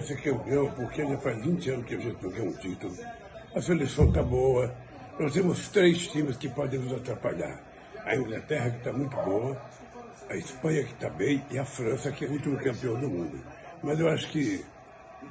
[0.00, 2.96] vai ser campeão porque já faz 20 anos que a gente não ganha um título.
[3.54, 4.74] A seleção está boa.
[5.18, 7.60] Nós temos três times que podem nos atrapalhar.
[8.04, 9.60] A Inglaterra, que está muito boa,
[10.30, 13.38] a Espanha, que está bem, e a França, que é o último campeão do mundo.
[13.82, 14.64] Mas eu acho que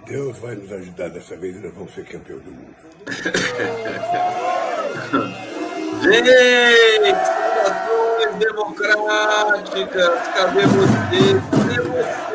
[0.05, 2.75] Deus vai nos ajudar dessa vez e nós vamos ser campeão do mundo.
[6.03, 6.29] Gente,
[8.37, 11.41] democráticas, cadê vocês?
[11.51, 12.29] Cadê vocês?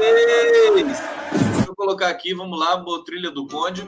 [1.84, 3.86] Colocar aqui, vamos lá, trilha do Conde.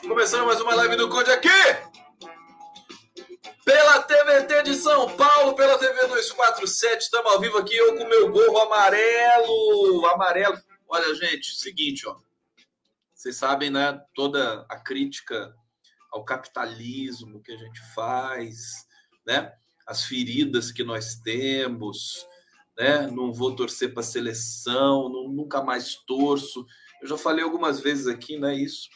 [0.00, 1.48] Começando mais uma live do Conde aqui!
[3.64, 8.32] Pela TVT de São Paulo, pela TV 247, estamos ao vivo aqui, eu com meu
[8.32, 10.60] gorro amarelo, amarelo.
[10.88, 12.16] Olha, gente, seguinte, ó.
[13.14, 15.54] Vocês sabem, né, toda a crítica
[16.10, 18.88] ao capitalismo que a gente faz,
[19.24, 19.52] né?
[19.86, 22.26] As feridas que nós temos,
[22.76, 23.06] né?
[23.06, 26.66] Não vou torcer para a seleção, não, nunca mais torço.
[27.04, 28.56] Eu já falei algumas vezes aqui, né?
[28.56, 28.88] Isso.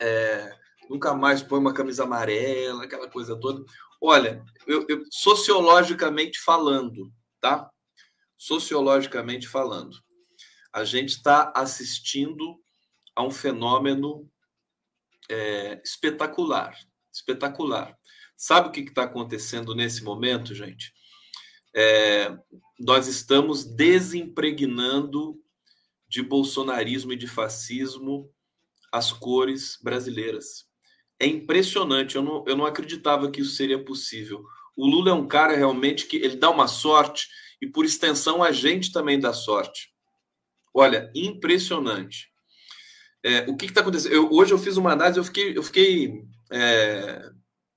[0.00, 0.56] É,
[0.88, 3.64] nunca mais põe uma camisa amarela, aquela coisa toda.
[4.00, 7.68] Olha, eu, eu, sociologicamente falando, tá?
[8.36, 9.98] Sociologicamente falando,
[10.72, 12.62] a gente está assistindo
[13.16, 14.30] a um fenômeno
[15.28, 16.78] é, espetacular,
[17.12, 17.98] espetacular.
[18.36, 20.92] Sabe o que está acontecendo nesse momento, gente?
[21.74, 22.38] É,
[22.78, 25.44] nós estamos desimpregnando
[26.08, 28.30] de bolsonarismo e de fascismo
[28.92, 30.64] as cores brasileiras.
[31.18, 34.44] É impressionante, eu não, eu não acreditava que isso seria possível.
[34.76, 37.28] O Lula é um cara realmente que ele dá uma sorte
[37.60, 39.90] e, por extensão, a gente também dá sorte.
[40.74, 42.30] Olha, impressionante.
[43.24, 44.12] É, o que está acontecendo?
[44.12, 46.22] Eu, hoje eu fiz uma análise, eu fiquei, eu fiquei
[46.52, 47.30] é,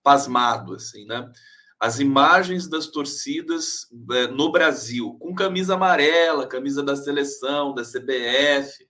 [0.03, 1.31] pasmado, assim, né?
[1.79, 8.87] As imagens das torcidas é, no Brasil, com camisa amarela, camisa da seleção, da CBF,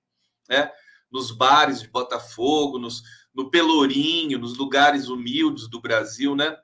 [0.50, 0.72] né?
[1.12, 3.04] nos bares de Botafogo, nos,
[3.34, 6.58] no Pelourinho, nos lugares humildes do Brasil, né?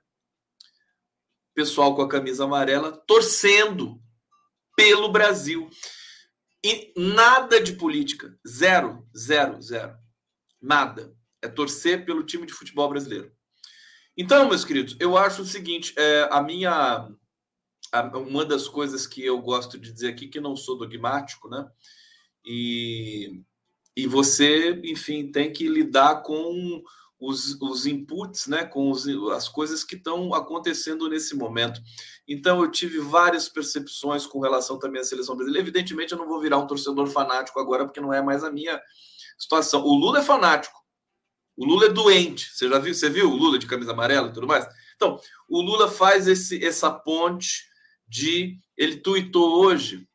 [1.54, 4.02] Pessoal com a camisa amarela torcendo
[4.76, 5.70] pelo Brasil.
[6.64, 8.38] E nada de política.
[8.46, 9.96] Zero, zero, zero.
[10.62, 11.16] Nada.
[11.42, 13.32] É torcer pelo time de futebol brasileiro.
[14.18, 17.10] Então, meus queridos, eu acho o seguinte: é, a minha.
[17.92, 21.68] A, uma das coisas que eu gosto de dizer aqui, que não sou dogmático, né?
[22.46, 23.42] E,
[23.96, 26.84] e você, enfim, tem que lidar com
[27.20, 31.82] os, os inputs, né, com os, as coisas que estão acontecendo nesse momento.
[32.28, 35.64] Então, eu tive várias percepções com relação também à seleção brasileira.
[35.64, 38.80] Evidentemente, eu não vou virar um torcedor fanático agora, porque não é mais a minha
[39.38, 39.84] situação.
[39.84, 40.85] O Lula é fanático.
[41.56, 42.52] O Lula é doente.
[42.54, 42.94] Você já viu?
[42.94, 44.68] Você viu o Lula de camisa amarela e tudo mais?
[44.96, 47.66] Então, o Lula faz esse, essa ponte
[48.08, 48.58] de.
[48.78, 50.08] Ele tuitou hoje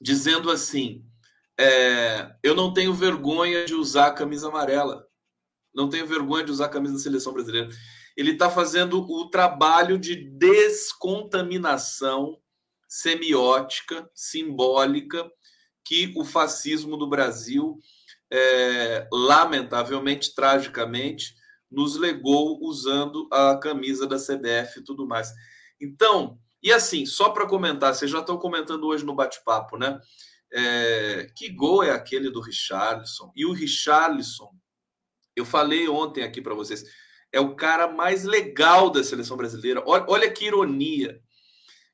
[0.00, 1.04] dizendo assim:
[1.58, 5.06] é, eu não tenho vergonha de usar a camisa amarela
[5.74, 7.70] não tenho vergonha de usar a camisa da seleção brasileira.
[8.16, 12.38] Ele está fazendo o trabalho de descontaminação
[12.86, 15.30] semiótica, simbólica,
[15.84, 17.76] que o fascismo do Brasil,
[18.32, 21.34] é, lamentavelmente, tragicamente,
[21.70, 25.30] nos legou usando a camisa da CBF e tudo mais.
[25.80, 30.00] Então, e assim, só para comentar, vocês já estão comentando hoje no bate-papo, né?
[30.52, 33.32] É, que gol é aquele do Richarlison?
[33.36, 34.50] E o Richarlison
[35.34, 36.84] eu falei ontem aqui para vocês,
[37.32, 39.82] é o cara mais legal da seleção brasileira.
[39.86, 41.20] Olha, olha que ironia.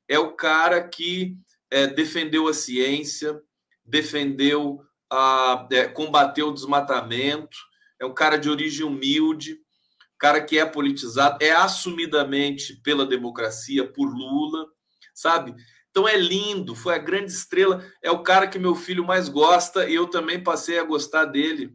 [0.07, 1.37] É o cara que
[1.71, 3.39] é, defendeu a ciência,
[3.85, 7.57] defendeu a, é, combateu o desmatamento,
[7.99, 9.57] é um cara de origem humilde,
[10.19, 14.67] cara que é politizado, é assumidamente pela democracia, por Lula,
[15.13, 15.55] sabe?
[15.89, 19.87] Então é lindo, foi a grande estrela, é o cara que meu filho mais gosta
[19.89, 21.73] e eu também passei a gostar dele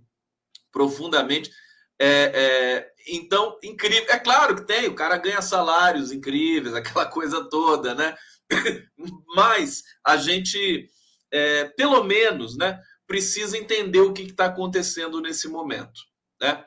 [0.70, 1.50] profundamente.
[1.98, 4.06] É, é, então, incrível.
[4.08, 8.14] É claro que tem, o cara ganha salários incríveis, aquela coisa toda, né?
[9.34, 10.88] Mas a gente,
[11.32, 16.00] é, pelo menos, né, precisa entender o que está acontecendo nesse momento,
[16.40, 16.64] né?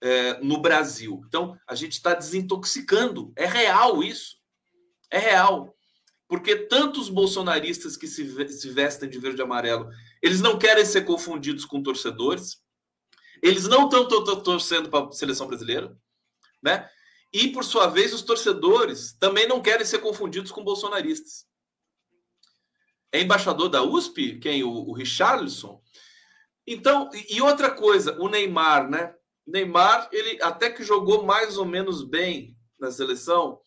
[0.00, 1.22] É, no Brasil.
[1.26, 3.32] Então, a gente está desintoxicando.
[3.34, 4.36] É real isso.
[5.10, 5.74] É real.
[6.28, 9.90] Porque tantos bolsonaristas que se, se vestem de verde e amarelo,
[10.22, 12.62] eles não querem ser confundidos com torcedores
[13.42, 14.06] eles não estão
[14.42, 15.96] torcendo para a seleção brasileira,
[16.62, 16.88] né?
[17.32, 21.46] E, por sua vez, os torcedores também não querem ser confundidos com bolsonaristas.
[23.12, 24.62] É embaixador da USP, quem?
[24.62, 25.80] O, o Richarlison.
[26.66, 29.14] Então, e outra coisa, o Neymar, né?
[29.46, 33.60] Neymar, ele até que jogou mais ou menos bem na seleção.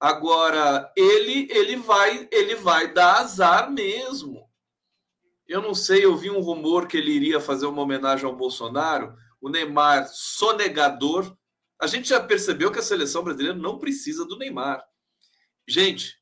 [0.00, 4.50] Agora, ele ele vai ele vai dar azar mesmo.
[5.46, 9.14] Eu não sei, eu vi um rumor que ele iria fazer uma homenagem ao Bolsonaro,
[9.40, 11.36] o Neymar sonegador.
[11.80, 14.84] A gente já percebeu que a seleção brasileira não precisa do Neymar.
[15.68, 16.18] Gente,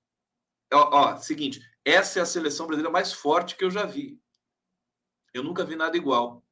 [0.72, 4.20] ó, ó seguinte, essa é a seleção brasileira mais forte que eu já vi.
[5.34, 6.44] Eu nunca vi nada igual,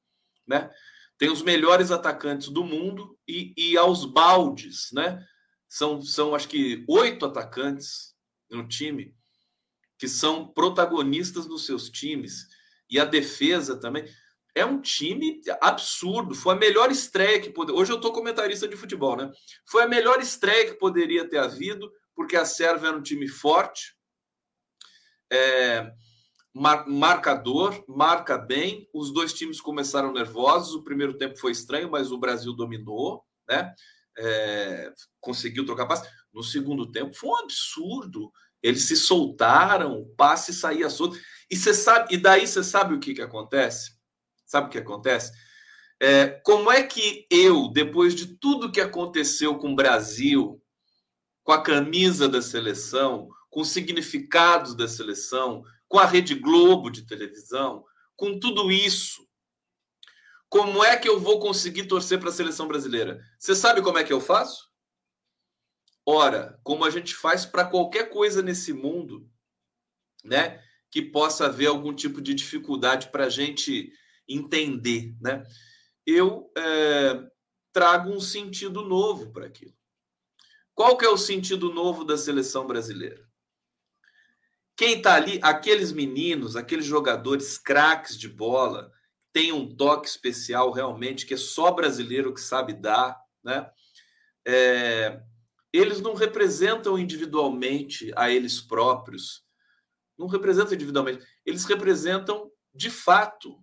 [0.46, 0.70] né?
[1.18, 5.24] Tem os melhores atacantes do mundo e, e aos baldes, né?
[5.68, 8.14] São, são, acho que, oito atacantes
[8.50, 9.14] no time
[9.98, 12.48] que são protagonistas nos seus times
[12.88, 14.04] e a defesa também.
[14.54, 16.34] É um time absurdo.
[16.34, 17.78] Foi a melhor estreia que poderia.
[17.78, 19.30] Hoje eu estou comentarista de futebol, né?
[19.68, 23.94] Foi a melhor estreia que poderia ter havido, porque a Sérvia era um time forte,
[25.30, 25.92] é,
[26.54, 28.88] mar, marcador, marca bem.
[28.92, 30.74] Os dois times começaram nervosos.
[30.74, 33.72] O primeiro tempo foi estranho, mas o Brasil dominou, né?
[34.18, 36.08] É, conseguiu trocar passe.
[36.32, 38.32] No segundo tempo foi um absurdo.
[38.62, 41.18] Eles se soltaram, o passe saía solto.
[41.50, 43.92] E você sabe, e daí você sabe o que, que acontece?
[44.44, 45.32] Sabe o que acontece?
[46.02, 50.62] É, como é que eu, depois de tudo que aconteceu com o Brasil,
[51.42, 57.02] com a camisa da seleção, com os significados da seleção, com a Rede Globo de
[57.02, 57.84] televisão,
[58.16, 59.28] com tudo isso,
[60.50, 63.24] como é que eu vou conseguir torcer para a seleção brasileira?
[63.38, 64.68] Você sabe como é que eu faço?
[66.04, 69.30] Ora, como a gente faz para qualquer coisa nesse mundo,
[70.24, 70.60] né?
[70.90, 73.92] Que possa haver algum tipo de dificuldade para a gente
[74.28, 75.44] entender, né?
[76.04, 77.30] Eu é,
[77.72, 79.74] trago um sentido novo para aquilo.
[80.74, 83.29] Qual que é o sentido novo da seleção brasileira?
[84.80, 88.90] Quem está ali, aqueles meninos, aqueles jogadores craques de bola,
[89.30, 93.70] tem um toque especial realmente que é só brasileiro que sabe dar, né?
[94.42, 95.20] É,
[95.70, 99.44] eles não representam individualmente a eles próprios,
[100.18, 103.62] não representam individualmente, eles representam de fato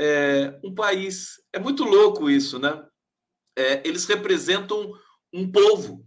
[0.00, 1.42] é, um país.
[1.52, 2.88] É muito louco isso, né?
[3.54, 4.94] É, eles representam
[5.30, 6.06] um povo,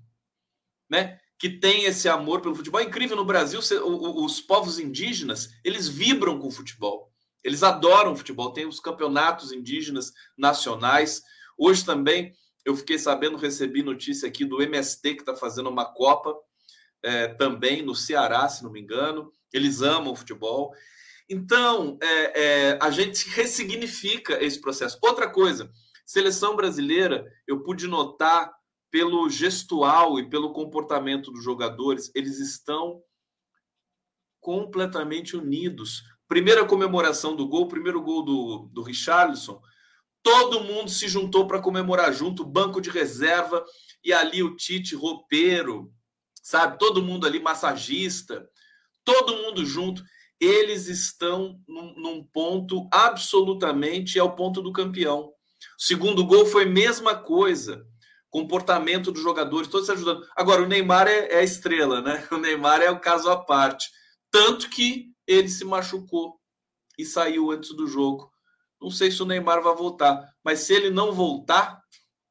[0.90, 1.21] né?
[1.42, 2.80] Que tem esse amor pelo futebol.
[2.80, 7.12] É incrível no Brasil, os povos indígenas, eles vibram com o futebol.
[7.44, 8.54] Eles adoram futebol.
[8.54, 11.24] Tem os campeonatos indígenas nacionais.
[11.58, 12.32] Hoje também
[12.64, 16.36] eu fiquei sabendo, recebi notícia aqui do MST que está fazendo uma Copa
[17.02, 19.34] é, também no Ceará, se não me engano.
[19.52, 20.72] Eles amam o futebol.
[21.28, 25.00] Então, é, é, a gente ressignifica esse processo.
[25.02, 25.72] Outra coisa,
[26.06, 28.54] seleção brasileira, eu pude notar
[28.92, 33.02] pelo gestual e pelo comportamento dos jogadores, eles estão
[34.42, 36.04] completamente unidos.
[36.28, 39.62] Primeira comemoração do gol, primeiro gol do, do Richarlison,
[40.22, 43.64] todo mundo se juntou para comemorar junto, banco de reserva,
[44.04, 45.94] e ali o Tite, roupeiro,
[46.44, 46.78] sabe?
[46.78, 48.46] Todo mundo ali, massagista,
[49.06, 50.04] todo mundo junto.
[50.40, 55.32] Eles estão num, num ponto absolutamente, é o ponto do campeão.
[55.78, 57.86] Segundo gol foi a mesma coisa
[58.32, 60.26] comportamento dos jogadores, todos se ajudando.
[60.36, 62.26] Agora, o Neymar é, é, a estrela, né?
[62.32, 63.92] O Neymar é o caso à parte.
[64.32, 66.40] Tanto que ele se machucou
[66.98, 68.32] e saiu antes do jogo.
[68.82, 71.80] Não sei se o Neymar vai voltar, mas se ele não voltar,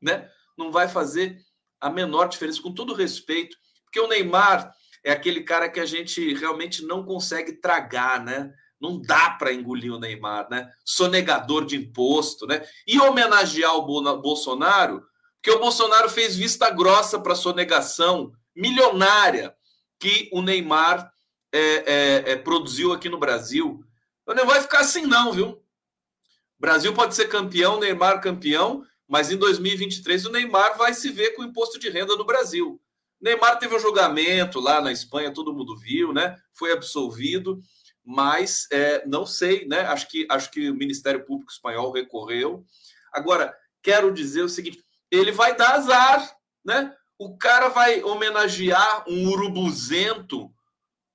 [0.01, 1.39] né, não vai fazer
[1.81, 4.73] a menor diferença, com todo respeito, porque o Neymar
[5.05, 8.53] é aquele cara que a gente realmente não consegue tragar, né?
[8.81, 10.71] Não dá para engolir o Neymar, né?
[10.85, 12.67] Sonegador de imposto, né?
[12.87, 15.03] E homenagear o Bolsonaro
[15.41, 19.55] porque o Bolsonaro fez vista grossa para a sonegação milionária
[19.99, 21.11] que o Neymar
[21.51, 23.83] é, é, é, produziu aqui no Brasil.
[24.23, 25.49] Então, não vai ficar assim, não, viu?
[25.49, 31.31] O Brasil pode ser campeão, Neymar campeão, mas em 2023 o Neymar vai se ver
[31.31, 32.79] com o imposto de renda no Brasil.
[33.19, 36.37] O Neymar teve um julgamento lá na Espanha, todo mundo viu, né?
[36.53, 37.59] Foi absolvido,
[38.05, 39.81] mas é, não sei, né?
[39.81, 42.63] Acho que, acho que o Ministério Público Espanhol recorreu.
[43.11, 46.95] Agora, quero dizer o seguinte: ele vai dar azar, né?
[47.19, 50.53] O cara vai homenagear um urubuzento,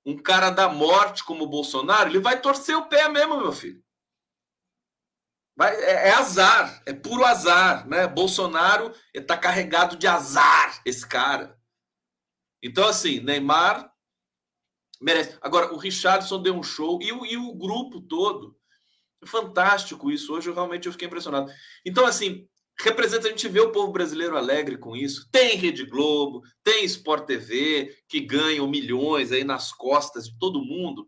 [0.05, 3.83] um cara da morte como o Bolsonaro, ele vai torcer o pé mesmo, meu filho.
[5.57, 8.07] Vai, é, é azar, é puro azar, né?
[8.07, 11.57] Bolsonaro está carregado de azar, esse cara.
[12.61, 13.89] Então, assim, Neymar
[15.01, 15.37] merece.
[15.41, 18.57] Agora, o Richardson deu um show e o, e o grupo todo.
[19.25, 20.33] Fantástico isso.
[20.33, 21.51] Hoje eu realmente eu fiquei impressionado.
[21.85, 22.47] Então, assim,
[22.81, 25.27] representa, a gente vê o povo brasileiro alegre com isso.
[25.31, 31.07] Tem Rede Globo, tem Sport TV, que ganham milhões aí nas costas de todo mundo.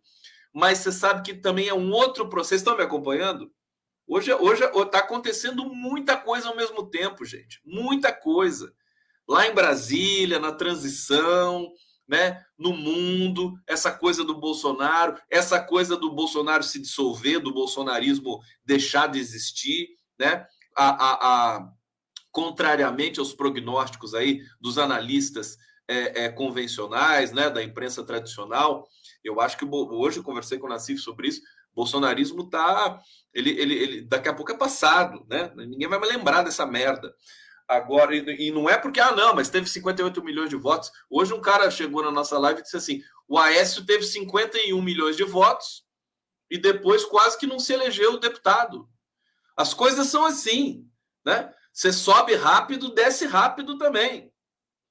[0.53, 2.61] Mas você sabe que também é um outro processo.
[2.61, 3.51] Estão me acompanhando?
[4.07, 7.59] Hoje hoje está acontecendo muita coisa ao mesmo tempo, gente.
[7.65, 8.73] Muita coisa.
[9.27, 11.69] Lá em Brasília, na transição,
[12.07, 18.39] né, no mundo, essa coisa do Bolsonaro, essa coisa do Bolsonaro se dissolver, do bolsonarismo
[18.63, 20.47] deixar de existir, né?
[20.77, 21.71] A, a, a
[22.31, 25.57] contrariamente aos prognósticos aí dos analistas
[25.87, 28.87] é, é, convencionais, né, da imprensa tradicional,
[29.23, 31.41] eu acho que hoje eu conversei com o Nassif sobre isso.
[31.71, 32.99] O bolsonarismo tá,
[33.33, 35.51] ele, ele, ele daqui a pouco é passado, né?
[35.55, 37.13] Ninguém vai me lembrar dessa merda.
[37.67, 40.91] Agora, e, e, não é porque, ah, não, mas teve 58 milhões de votos.
[41.09, 45.17] Hoje um cara chegou na nossa live e disse assim: o Aécio teve 51 milhões
[45.17, 45.83] de votos
[46.49, 48.87] e depois quase que não se elegeu deputado.
[49.57, 50.87] As coisas são assim,
[51.25, 51.51] né?
[51.73, 54.31] Você sobe rápido, desce rápido também.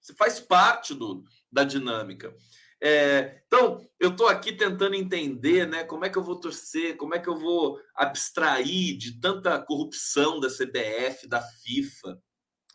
[0.01, 2.35] Você faz parte do, da dinâmica.
[2.83, 7.15] É, então, eu estou aqui tentando entender né, como é que eu vou torcer, como
[7.15, 12.21] é que eu vou abstrair de tanta corrupção da CBF, da FIFA,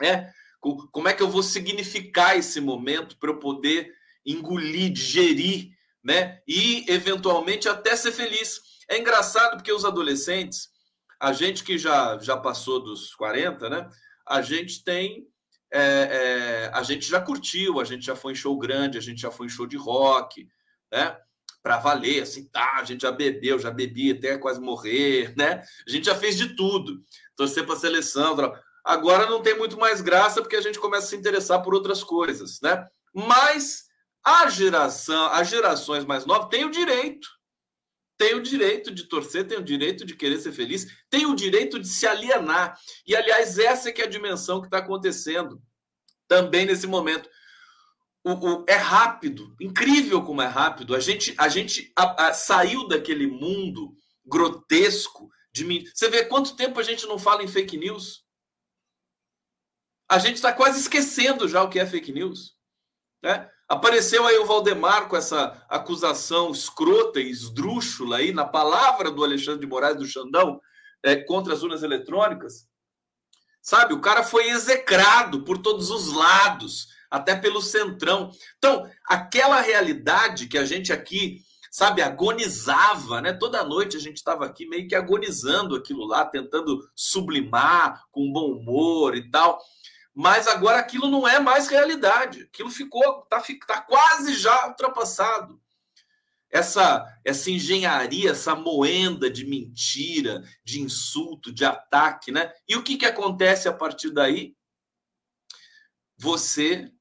[0.02, 0.34] né?
[0.60, 3.92] Como é que eu vou significar esse momento para eu poder
[4.26, 5.70] engolir, digerir,
[6.04, 6.40] né?
[6.48, 8.60] E eventualmente até ser feliz.
[8.90, 10.70] É engraçado porque os adolescentes,
[11.22, 13.88] a gente que já, já passou dos 40, né?
[14.28, 15.28] A gente tem.
[15.72, 19.22] É, é, a gente já curtiu, a gente já foi em show grande, a gente
[19.22, 20.50] já foi em show de rock,
[20.92, 21.16] né?
[21.62, 25.64] Para valer, assim, tá, a gente já bebeu, já bebi até quase morrer, né?
[25.88, 27.04] A gente já fez de tudo.
[27.36, 28.36] Torcer para a seleção,
[28.84, 32.04] Agora não tem muito mais graça porque a gente começa a se interessar por outras
[32.04, 32.84] coisas, né?
[33.14, 33.84] Mas
[34.24, 37.28] a geração, as gerações mais novas têm o direito,
[38.22, 41.80] tem o direito de torcer, tem o direito de querer ser feliz, tem o direito
[41.80, 42.80] de se alienar.
[43.08, 45.60] E aliás, essa é que é a dimensão que está acontecendo
[46.28, 47.28] também nesse momento.
[48.24, 50.94] O, o, é rápido, incrível como é rápido.
[50.94, 53.92] A gente, a gente a, a, saiu daquele mundo
[54.24, 58.24] grotesco de Você vê quanto tempo a gente não fala em fake news?
[60.08, 62.56] a gente está quase esquecendo já o que é fake news.
[63.24, 63.50] Né?
[63.72, 69.62] Apareceu aí o Valdemar com essa acusação escrota e esdrúxula aí na palavra do Alexandre
[69.62, 70.60] de Moraes do Xandão
[71.02, 72.68] é, contra as urnas eletrônicas.
[73.62, 78.30] Sabe, o cara foi execrado por todos os lados, até pelo centrão.
[78.58, 81.40] Então, aquela realidade que a gente aqui,
[81.72, 83.32] sabe, agonizava, né?
[83.32, 88.52] Toda noite a gente estava aqui meio que agonizando aquilo lá, tentando sublimar com bom
[88.52, 89.62] humor e tal
[90.14, 92.44] mas agora aquilo não é mais realidade.
[92.44, 95.60] Aquilo ficou, está tá quase já ultrapassado.
[96.50, 102.52] Essa, essa engenharia, essa moenda de mentira, de insulto, de ataque, né?
[102.68, 104.54] E o que, que acontece a partir daí?
[106.18, 106.92] Você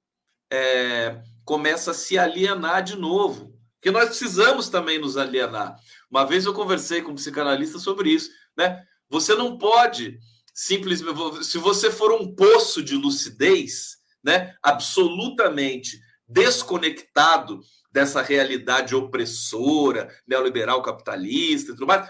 [0.53, 3.59] é, começa a se alienar de novo.
[3.75, 5.75] Porque nós precisamos também nos alienar.
[6.09, 8.85] Uma vez eu conversei com um psicanalista sobre isso, né?
[9.09, 10.21] Você não pode
[10.55, 20.83] simplesmente se você for um poço de lucidez, né, absolutamente desconectado dessa realidade opressora, neoliberal
[20.83, 22.09] capitalista e tudo mais,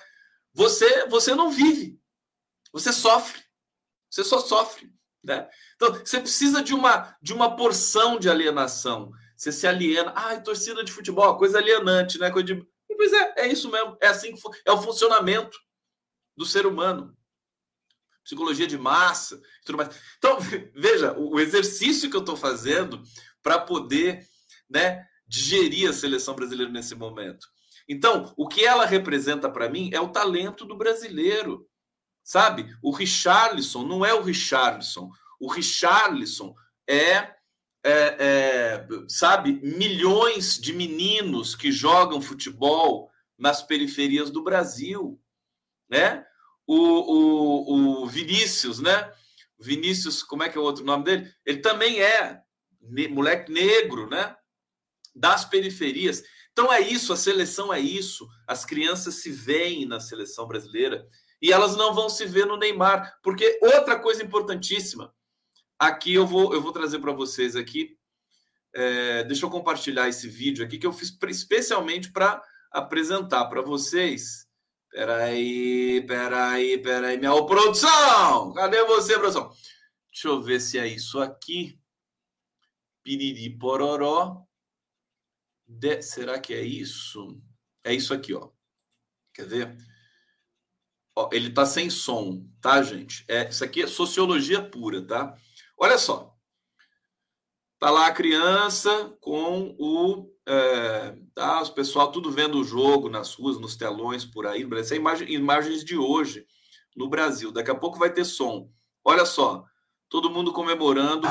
[0.52, 1.98] você você não vive.
[2.72, 3.40] Você sofre.
[4.10, 4.92] Você só sofre,
[5.22, 5.48] né?
[5.76, 9.12] Então, você precisa de uma de uma porção de alienação.
[9.36, 12.30] Você se aliena, ah, torcida de futebol, coisa alienante, né?
[12.30, 12.66] Coisa de...
[12.94, 13.96] Pois é, é isso mesmo.
[14.02, 15.58] É assim que é o funcionamento
[16.36, 17.16] do ser humano
[18.30, 19.90] psicologia de massa tudo mais.
[20.18, 20.38] Então,
[20.74, 23.02] veja, o exercício que eu estou fazendo
[23.42, 24.24] para poder
[24.68, 27.48] né, digerir a seleção brasileira nesse momento.
[27.88, 31.66] Então, o que ela representa para mim é o talento do brasileiro.
[32.22, 32.72] Sabe?
[32.80, 35.10] O Richarlison não é o Richarlison.
[35.40, 36.54] O Richarlison
[36.88, 37.34] é, é,
[37.82, 45.20] é, sabe, milhões de meninos que jogam futebol nas periferias do Brasil,
[45.88, 46.24] né?
[46.72, 49.12] O, o, o Vinícius, né?
[49.58, 51.28] Vinícius, como é que é o outro nome dele?
[51.44, 52.40] Ele também é
[53.10, 54.36] moleque negro, né?
[55.12, 56.22] Das periferias.
[56.52, 58.28] Então é isso, a seleção é isso.
[58.46, 61.04] As crianças se veem na seleção brasileira
[61.42, 65.12] e elas não vão se ver no Neymar, porque outra coisa importantíssima.
[65.76, 67.96] Aqui eu vou eu vou trazer para vocês aqui.
[68.72, 74.48] É, deixa eu compartilhar esse vídeo aqui que eu fiz especialmente para apresentar para vocês
[74.90, 77.16] Peraí, peraí, peraí.
[77.16, 78.52] Minha ô, produção!
[78.52, 79.52] Cadê você, produção?
[80.10, 81.78] Deixa eu ver se é isso aqui.
[83.02, 84.44] Piriri pororó.
[85.66, 86.02] De...
[86.02, 87.40] Será que é isso?
[87.84, 88.50] É isso aqui, ó.
[89.32, 89.76] Quer ver?
[91.16, 93.24] Ó, ele tá sem som, tá, gente?
[93.28, 95.36] É, isso aqui é sociologia pura, tá?
[95.78, 96.36] Olha só.
[97.78, 103.34] Tá lá a criança com o é, tá, o pessoal tudo vendo o jogo nas
[103.34, 104.66] ruas, nos telões por aí.
[104.80, 106.44] Isso é imagem, imagens de hoje
[106.96, 107.52] no Brasil.
[107.52, 108.68] Daqui a pouco vai ter som.
[109.04, 109.64] Olha só,
[110.08, 111.28] todo mundo comemorando.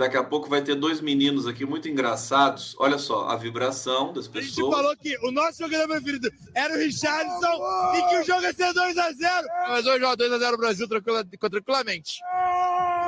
[0.00, 2.74] Daqui a pouco vai ter dois meninos aqui muito engraçados.
[2.78, 4.56] Olha só, a vibração das pessoas.
[4.56, 8.40] A gente falou que o nosso jogador preferido era o Richardson e que o jogo
[8.40, 9.44] ia ser 2x0.
[9.68, 12.18] Mas hoje, ó, 2x0 Brasil tranquila, tranquilamente.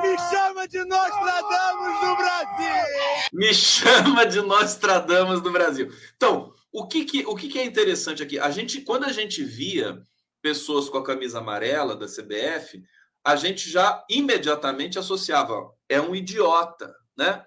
[0.02, 3.30] Me chama de Nostradamus do Brasil!
[3.32, 5.90] Me chama de Nostradamus do Brasil.
[6.14, 8.38] Então, o que, que, o que, que é interessante aqui?
[8.38, 10.02] A gente, quando a gente via
[10.42, 12.82] pessoas com a camisa amarela da CBF,
[13.24, 17.44] a gente já imediatamente associava, é um idiota, né?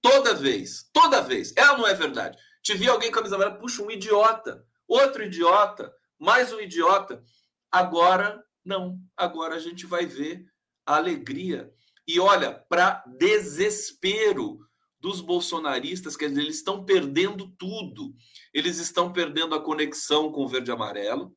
[0.00, 1.52] Toda vez, toda vez.
[1.56, 2.36] Ela não é verdade.
[2.62, 7.22] Te vi alguém com a camisa amarela, puxa, um idiota, outro idiota, mais um idiota.
[7.70, 8.98] Agora, não.
[9.16, 10.44] Agora a gente vai ver
[10.84, 11.72] a alegria.
[12.06, 14.58] E olha, para desespero
[14.98, 18.14] dos bolsonaristas, quer dizer, eles estão perdendo tudo.
[18.52, 21.36] Eles estão perdendo a conexão com o verde e amarelo,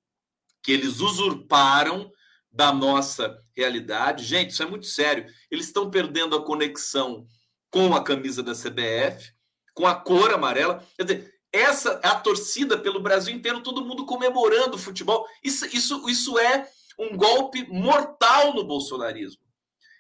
[0.64, 2.12] que eles usurparam
[2.56, 4.24] da nossa realidade.
[4.24, 5.26] Gente, isso é muito sério.
[5.52, 7.28] Eles estão perdendo a conexão
[7.70, 9.34] com a camisa da CBF,
[9.74, 10.82] com a cor amarela.
[10.96, 15.28] Quer dizer, essa a torcida pelo Brasil inteiro, todo mundo comemorando o futebol.
[15.44, 19.42] Isso, isso, isso é um golpe mortal no bolsonarismo.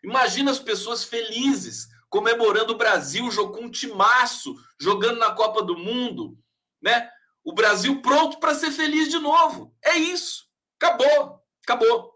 [0.02, 6.38] Imagina as pessoas felizes comemorando o Brasil com um timaço, jogando na Copa do Mundo,
[6.82, 7.10] né?
[7.44, 9.76] O Brasil pronto para ser feliz de novo.
[9.84, 10.46] É isso.
[10.80, 11.42] Acabou.
[11.62, 12.15] Acabou.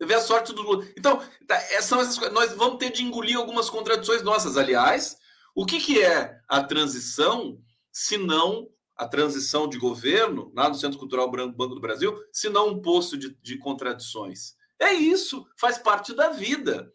[0.00, 0.86] Ver a sorte do Lula.
[0.96, 2.34] Então, tá, é, são essas coisas.
[2.34, 4.56] Nós vamos ter de engolir algumas contradições nossas.
[4.56, 5.18] Aliás,
[5.54, 7.58] o que, que é a transição,
[7.92, 12.68] se não a transição de governo, lá no Centro Cultural Banco do Brasil, se não
[12.68, 14.54] um poço de, de contradições?
[14.78, 16.92] É isso, faz parte da vida.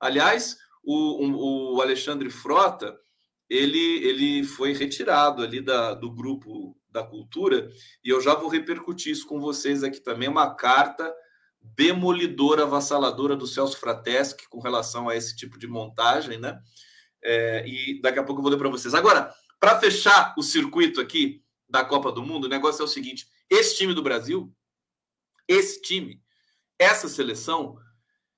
[0.00, 2.98] Aliás, o, o Alexandre Frota,
[3.48, 7.70] ele, ele foi retirado ali da, do grupo da cultura,
[8.02, 11.14] e eu já vou repercutir isso com vocês aqui também, uma carta
[11.76, 16.58] demolidora, avassaladora do Celso Frateschi com relação a esse tipo de montagem, né?
[17.22, 18.94] É, e daqui a pouco eu vou ler para vocês.
[18.94, 23.26] Agora, para fechar o circuito aqui da Copa do Mundo, o negócio é o seguinte:
[23.50, 24.52] esse time do Brasil,
[25.46, 26.22] esse time,
[26.78, 27.76] essa seleção,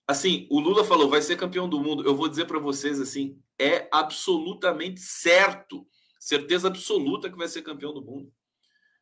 [0.06, 2.04] assim, o Lula falou, vai ser campeão do mundo.
[2.04, 5.86] Eu vou dizer para vocês assim, é absolutamente certo,
[6.18, 8.32] certeza absoluta que vai ser campeão do mundo.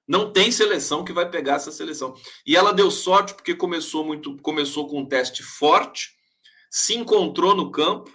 [0.09, 2.14] Não tem seleção que vai pegar essa seleção.
[2.47, 6.16] E ela deu sorte porque começou muito, começou com um teste forte,
[6.71, 8.11] se encontrou no campo,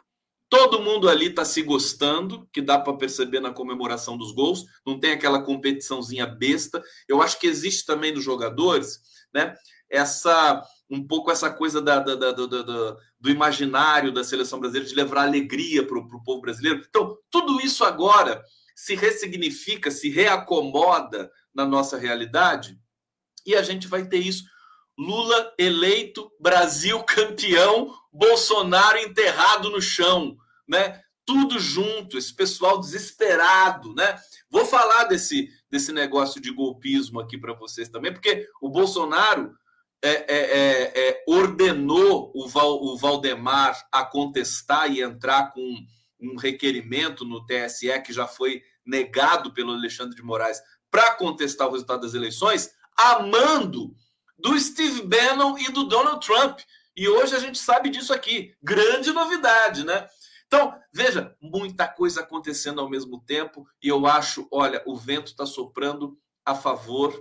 [0.49, 4.65] todo mundo ali está se gostando, que dá para perceber na comemoração dos gols.
[4.85, 6.83] Não tem aquela competiçãozinha besta.
[7.07, 8.99] Eu acho que existe também nos jogadores,
[9.33, 9.55] né?
[9.87, 14.95] Essa um pouco essa coisa da, da, da, do, do imaginário da seleção brasileira de
[14.95, 16.83] levar alegria para o povo brasileiro.
[16.87, 18.43] Então, tudo isso agora
[18.75, 22.79] se ressignifica, se reacomoda na nossa realidade,
[23.45, 24.43] e a gente vai ter isso.
[24.97, 30.37] Lula eleito, Brasil campeão, Bolsonaro enterrado no chão,
[30.67, 31.01] né?
[31.25, 34.19] Tudo junto, esse pessoal desesperado, né?
[34.49, 39.53] Vou falar desse, desse negócio de golpismo aqui para vocês também, porque o Bolsonaro
[40.03, 45.75] é, é, é, é, ordenou o, Val, o Valdemar a contestar e entrar com
[46.19, 50.61] um requerimento no TSE que já foi negado pelo Alexandre de Moraes
[50.93, 53.95] para contestar o resultado das eleições, amando
[54.37, 56.59] do Steve Bannon e do Donald Trump.
[56.95, 58.53] E hoje a gente sabe disso aqui.
[58.61, 60.07] Grande novidade, né?
[60.45, 65.47] Então, veja, muita coisa acontecendo ao mesmo tempo, e eu acho, olha, o vento está
[65.47, 67.11] soprando a favor,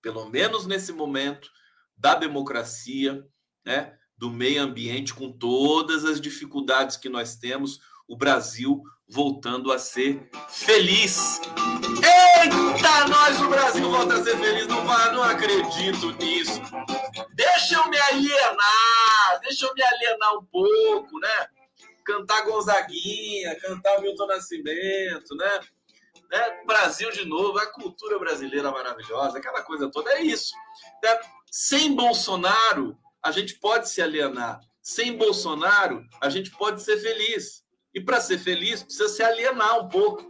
[0.00, 1.50] pelo menos nesse momento,
[1.94, 3.22] da democracia,
[3.62, 9.78] né, do meio ambiente, com todas as dificuldades que nós temos, o Brasil voltando a
[9.78, 11.40] ser feliz.
[12.02, 14.66] Eita, nós, o Brasil volta a ser feliz.
[14.66, 16.60] Não, não acredito nisso.
[17.34, 21.48] Deixa eu me alienar, deixa eu me alienar um pouco, né?
[22.04, 25.60] Cantar Gonzaguinha, cantar Milton Nascimento, né?
[26.30, 26.62] né?
[26.64, 30.12] Brasil de novo, a cultura brasileira maravilhosa, aquela coisa toda.
[30.12, 30.54] É isso.
[31.02, 31.18] Né?
[31.50, 34.60] Sem Bolsonaro, a gente pode se alienar.
[34.80, 37.65] Sem Bolsonaro, a gente pode ser feliz.
[37.96, 40.28] E para ser feliz, precisa se alienar um pouco,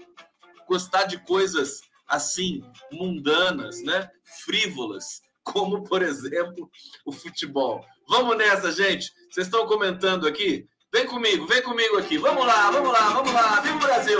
[0.69, 4.09] gostar de coisas assim, mundanas, né?
[4.45, 6.71] frívolas, como, por exemplo,
[7.05, 7.85] o futebol.
[8.09, 9.13] Vamos nessa, gente.
[9.29, 10.69] Vocês estão comentando aqui?
[10.95, 12.17] Vem comigo, vem comigo aqui.
[12.19, 13.61] Vamos lá, vamos lá, vamos lá.
[13.61, 14.19] Viva o Brasil!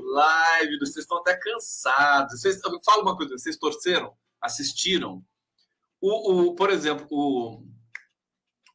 [0.00, 2.40] Live, vocês estão até cansados.
[2.40, 4.16] Vocês, fala uma coisa, vocês torceram?
[4.40, 5.24] Assistiram?
[6.06, 7.66] O, o, por exemplo, o,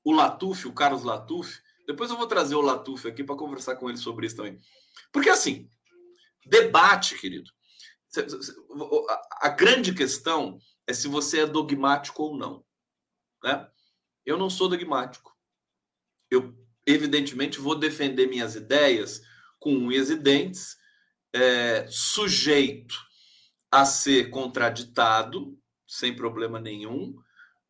[0.03, 3.87] o Latuf, o Carlos Latuf, depois eu vou trazer o Latuf aqui para conversar com
[3.87, 4.59] ele sobre isso também.
[5.11, 5.69] Porque assim,
[6.43, 7.51] debate, querido.
[9.39, 12.65] A grande questão é se você é dogmático ou não.
[13.43, 13.69] Né?
[14.25, 15.31] Eu não sou dogmático.
[16.31, 19.21] Eu, evidentemente, vou defender minhas ideias
[19.59, 20.77] com unhas e dentes,
[21.31, 22.95] é, sujeito
[23.71, 25.58] a ser contraditado,
[25.89, 27.15] sem problema nenhum,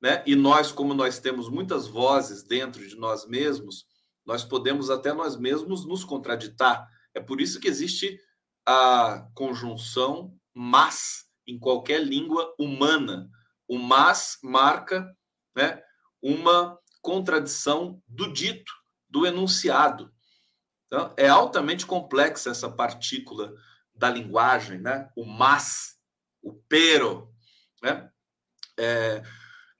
[0.01, 0.23] né?
[0.25, 3.85] E nós, como nós temos muitas vozes dentro de nós mesmos,
[4.25, 6.87] nós podemos até nós mesmos nos contraditar.
[7.13, 8.19] É por isso que existe
[8.65, 13.29] a conjunção mas em qualquer língua humana.
[13.65, 15.09] O mas marca
[15.55, 15.81] né,
[16.21, 18.71] uma contradição do dito,
[19.07, 20.11] do enunciado.
[20.87, 23.53] Então, é altamente complexa essa partícula
[23.95, 25.09] da linguagem, né?
[25.15, 25.97] O mas,
[26.41, 27.28] o pero,
[27.81, 28.09] né?
[28.77, 29.23] É,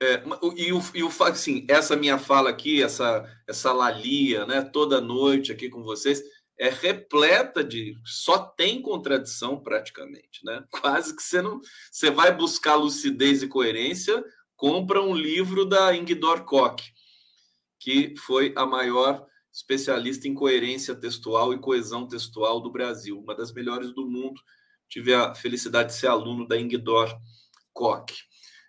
[0.02, 0.24] é,
[0.56, 4.62] e, o, e o assim, essa minha fala aqui, essa essa lalia, né?
[4.62, 6.22] Toda noite aqui com vocês
[6.58, 10.64] é repleta de só tem contradição praticamente, né?
[10.72, 11.60] Quase que você não
[11.92, 14.24] você vai buscar lucidez e coerência,
[14.56, 16.84] compra um livro da Ingdor Koch,
[17.80, 23.52] que foi a maior especialista em coerência textual e coesão textual do Brasil, uma das
[23.52, 24.40] melhores do mundo.
[24.88, 27.10] Tive a felicidade de ser aluno da Ingdor
[27.80, 28.14] Koch.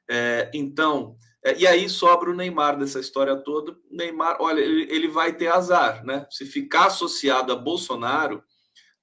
[0.08, 3.76] É, então, é, e aí sobra o Neymar dessa história toda.
[3.90, 6.26] Neymar, olha, ele, ele vai ter azar, né?
[6.30, 8.40] Se ficar associado a Bolsonaro,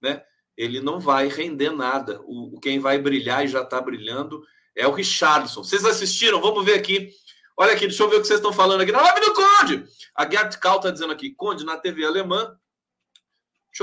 [0.02, 0.24] né?
[0.56, 2.22] Ele não vai render nada.
[2.24, 4.42] O, quem vai brilhar e já está brilhando
[4.76, 5.64] é o Richardson.
[5.64, 6.40] Vocês assistiram?
[6.40, 7.12] Vamos ver aqui
[7.60, 9.84] Olha aqui, deixa eu ver o que vocês estão falando aqui na live do Conde.
[10.16, 12.56] A Gert Kau está dizendo aqui, Conde, na TV alemã,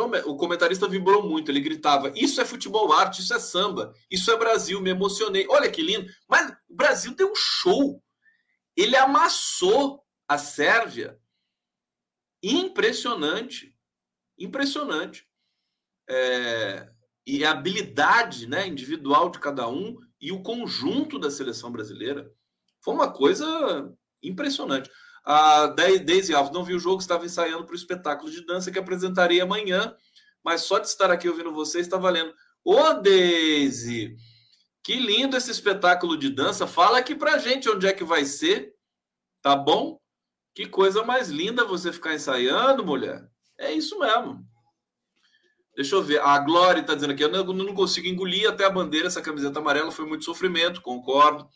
[0.03, 4.37] o comentarista vibrou muito, ele gritava: Isso é futebol arte, isso é samba, isso é
[4.37, 5.47] Brasil, me emocionei.
[5.49, 6.11] Olha que lindo.
[6.29, 8.03] Mas o Brasil deu um show.
[8.77, 11.19] Ele amassou a Sérvia.
[12.43, 13.77] Impressionante.
[14.39, 15.29] Impressionante.
[16.09, 16.91] É...
[17.27, 22.31] E a habilidade né, individual de cada um e o conjunto da seleção brasileira.
[22.83, 23.91] Foi uma coisa
[24.23, 24.91] impressionante.
[25.25, 28.79] A Daisy Alves não viu o jogo, estava ensaiando para o espetáculo de dança que
[28.79, 29.97] apresentarei amanhã,
[30.45, 32.35] mas só de estar aqui ouvindo você está valendo.
[32.63, 34.17] Ô, Daisy,
[34.83, 36.67] que lindo esse espetáculo de dança.
[36.67, 38.75] Fala aqui pra gente onde é que vai ser,
[39.41, 39.99] tá bom?
[40.55, 43.27] Que coisa mais linda você ficar ensaiando, mulher.
[43.59, 44.45] É isso mesmo.
[45.75, 46.21] Deixa eu ver.
[46.21, 49.07] A Glória está dizendo aqui: eu não consigo engolir até a bandeira.
[49.07, 51.49] Essa camiseta amarela foi muito sofrimento, concordo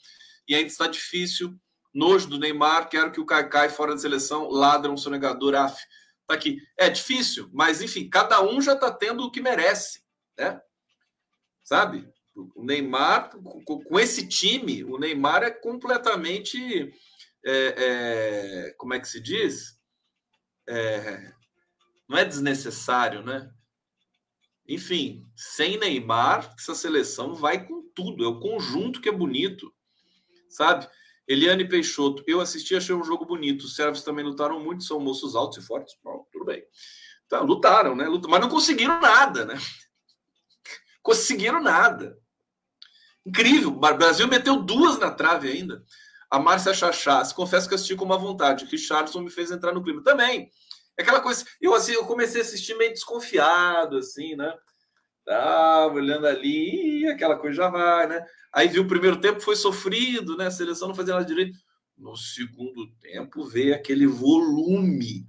[0.48, 1.54] e ainda está difícil.
[1.94, 5.76] Nojo do Neymar, quero que o Caicai fora da seleção ladra um sonegador af.
[6.26, 6.58] Tá aqui.
[6.76, 10.02] É difícil, mas enfim, cada um já está tendo o que merece,
[10.38, 10.60] né?
[11.64, 12.08] Sabe?
[12.54, 13.30] O Neymar,
[13.64, 16.92] com esse time, o Neymar é completamente.
[17.44, 19.78] É, é, como é que se diz?
[20.68, 21.32] É,
[22.08, 23.50] não é desnecessário, né?
[24.68, 28.24] Enfim, sem Neymar, essa seleção vai com tudo.
[28.24, 29.72] É o conjunto que é bonito
[30.48, 30.88] sabe?
[31.28, 33.62] Eliane Peixoto, eu assisti, achei um jogo bonito.
[33.66, 35.94] Os servos também lutaram muito, são moços altos e fortes.
[36.02, 36.64] Bom, tudo bem.
[37.26, 38.06] Então, lutaram, né?
[38.06, 39.54] Lutaram, mas não conseguiram nada, né?
[41.02, 42.18] Conseguiram nada.
[43.24, 43.68] Incrível.
[43.68, 45.84] O Brasil meteu duas na trave ainda.
[46.30, 48.64] A Márcia Chachás, confesso que assisti com uma vontade.
[48.64, 50.02] Richardson me fez entrar no clima.
[50.02, 50.50] Também.
[50.98, 51.44] Aquela coisa.
[51.60, 54.52] Eu, assim, eu comecei a assistir meio desconfiado, assim, né?
[55.28, 58.24] Tava olhando ali, aquela coisa já vai, né?
[58.50, 60.46] Aí viu o primeiro tempo, foi sofrido, né?
[60.46, 61.58] A seleção não fazia nada direito.
[61.98, 65.26] No segundo tempo veio aquele volume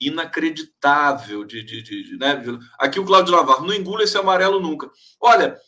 [0.00, 2.40] inacreditável de, de, de, de né?
[2.78, 4.88] Aqui o Cláudio Navarro, não engula esse amarelo nunca.
[5.20, 5.58] Olha,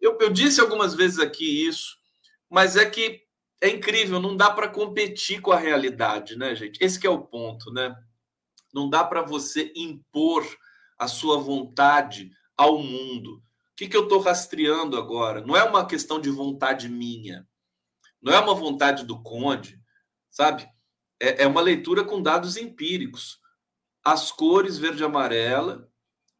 [0.00, 1.96] eu, eu disse algumas vezes aqui isso,
[2.50, 3.20] mas é que
[3.60, 6.82] é incrível, não dá para competir com a realidade, né, gente?
[6.82, 7.94] Esse é o ponto, né?
[8.74, 10.44] Não dá para você impor
[10.98, 13.36] a sua vontade ao mundo.
[13.36, 15.44] O que, que eu estou rastreando agora?
[15.44, 17.46] Não é uma questão de vontade minha,
[18.22, 19.80] não é uma vontade do Conde,
[20.30, 20.66] sabe?
[21.20, 23.38] É, é uma leitura com dados empíricos.
[24.02, 25.88] As cores verde e amarela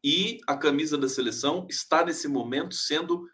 [0.03, 3.27] e a camisa da seleção está nesse momento sendo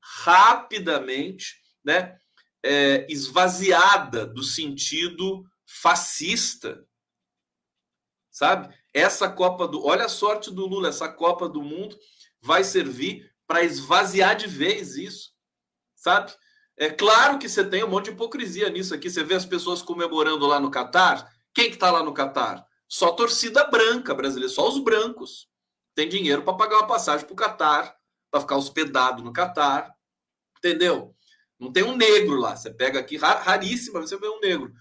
[0.00, 2.18] rapidamente né,
[2.62, 6.84] é, esvaziada do sentido fascista,
[8.30, 8.74] sabe?
[8.92, 9.84] Essa Copa do.
[9.84, 11.98] Olha a sorte do Lula, essa Copa do Mundo
[12.40, 15.32] vai servir para esvaziar de vez isso,
[15.94, 16.32] sabe?
[16.76, 19.10] É claro que você tem um monte de hipocrisia nisso aqui.
[19.10, 21.28] Você vê as pessoas comemorando lá no Catar.
[21.52, 22.64] Quem que está lá no Catar?
[22.86, 25.48] Só torcida branca brasileira, só os brancos.
[25.94, 27.96] Tem dinheiro para pagar uma passagem para o Catar,
[28.30, 29.92] para ficar hospedado no Catar.
[30.58, 31.14] Entendeu?
[31.58, 32.54] Não tem um negro lá.
[32.54, 34.72] Você pega aqui, raríssima, você vê um negro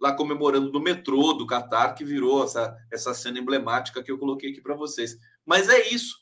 [0.00, 4.50] lá comemorando no metrô do Catar, que virou essa, essa cena emblemática que eu coloquei
[4.50, 5.16] aqui para vocês.
[5.46, 6.16] Mas é isso.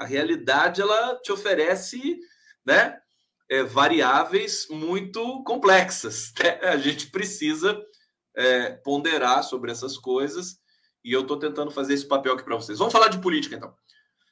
[0.00, 2.18] A realidade ela te oferece,
[2.64, 2.98] né,
[3.50, 6.32] é, variáveis muito complexas.
[6.42, 6.58] Né?
[6.70, 7.78] A gente precisa
[8.34, 10.56] é, ponderar sobre essas coisas
[11.04, 12.78] e eu estou tentando fazer esse papel aqui para vocês.
[12.78, 13.74] Vamos falar de política, então.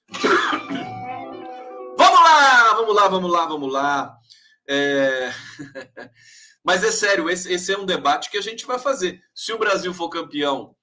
[1.99, 4.17] vamos lá, vamos lá, vamos lá, vamos lá.
[4.67, 5.31] É...
[6.65, 9.21] Mas é sério, esse, esse, é um debate que a gente vai fazer.
[9.35, 10.75] Se o Brasil for campeão,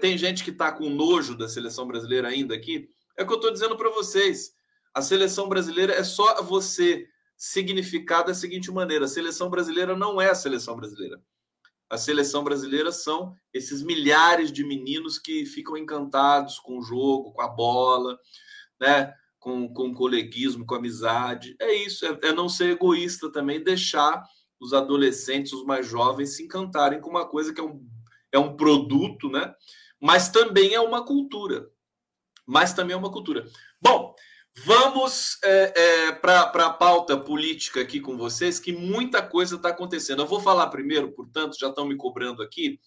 [0.00, 2.88] tem gente que está com nojo da seleção brasileira ainda aqui.
[3.16, 4.52] É o que eu estou dizendo para vocês.
[4.92, 10.30] A seleção brasileira é só você significar da seguinte maneira: a seleção brasileira não é
[10.30, 11.20] a seleção brasileira.
[11.90, 17.42] A seleção brasileira são esses milhares de meninos que ficam encantados com o jogo, com
[17.42, 18.18] a bola,
[18.80, 19.14] né?
[19.44, 21.54] com, com o coleguismo, com a amizade.
[21.60, 24.24] É isso, é, é não ser egoísta também, deixar
[24.58, 27.86] os adolescentes, os mais jovens, se encantarem com uma coisa que é um,
[28.32, 29.54] é um produto, né?
[30.00, 31.70] mas também é uma cultura.
[32.46, 33.46] Mas também é uma cultura.
[33.80, 34.14] Bom,
[34.62, 40.22] Vamos é, é, para a pauta política aqui com vocês, que muita coisa está acontecendo.
[40.22, 42.78] Eu vou falar primeiro, portanto, já estão me cobrando aqui.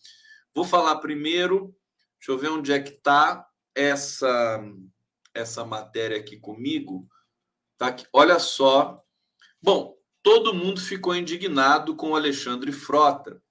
[0.56, 1.76] Vou falar primeiro,
[2.18, 4.64] deixa eu ver onde é que está essa,
[5.34, 7.06] essa matéria aqui comigo.
[7.78, 8.08] Tá aqui.
[8.14, 9.04] Olha só.
[9.62, 13.42] Bom, todo mundo ficou indignado com o Alexandre Frota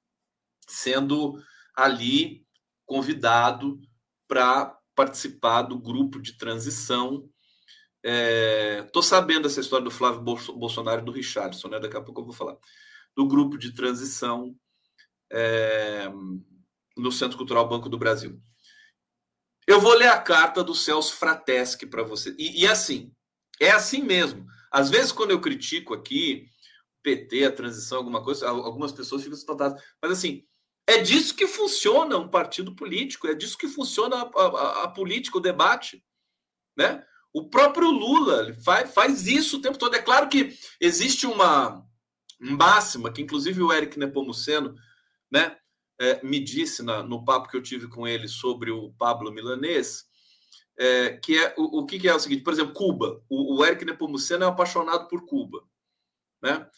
[0.67, 1.41] sendo
[1.75, 2.45] ali
[2.85, 3.81] convidado
[4.27, 7.31] para participar do grupo de transição
[8.85, 11.81] Estou é, sabendo essa história do Flávio Bolsonaro e do Richardson, né?
[11.81, 12.57] Daqui a pouco eu vou falar.
[13.17, 14.55] Do grupo de transição
[15.33, 16.09] é,
[16.97, 18.41] no Centro Cultural Banco do Brasil.
[19.67, 22.33] Eu vou ler a carta do Celso Frateschi para você.
[22.39, 23.13] E, e, assim,
[23.61, 24.47] é assim mesmo.
[24.71, 26.49] Às vezes, quando eu critico aqui
[27.03, 29.83] PT, a transição, alguma coisa, algumas pessoas ficam espantadas.
[30.01, 30.47] Mas assim,
[30.87, 35.39] é disso que funciona um partido político, é disso que funciona a, a, a política,
[35.39, 36.03] o debate.
[36.77, 37.05] Né?
[37.33, 39.95] O próprio Lula faz, faz isso o tempo todo.
[39.97, 41.85] É claro que existe uma
[42.39, 44.75] máxima que, inclusive, o Eric Nepomuceno
[45.31, 45.57] né,
[46.01, 50.05] é, me disse na, no papo que eu tive com ele sobre o Pablo Milanês,
[50.79, 53.23] é, que é o, o que, que, é o seguinte, por exemplo, Cuba.
[53.29, 55.65] O, o Eric Nepomuceno é apaixonado por Cuba.
[56.41, 56.69] Né?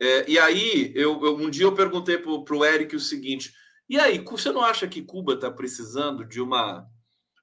[0.00, 3.52] É, e aí, eu, eu, um dia eu perguntei para o Eric o seguinte:
[3.88, 6.88] e aí, você não acha que Cuba está precisando de uma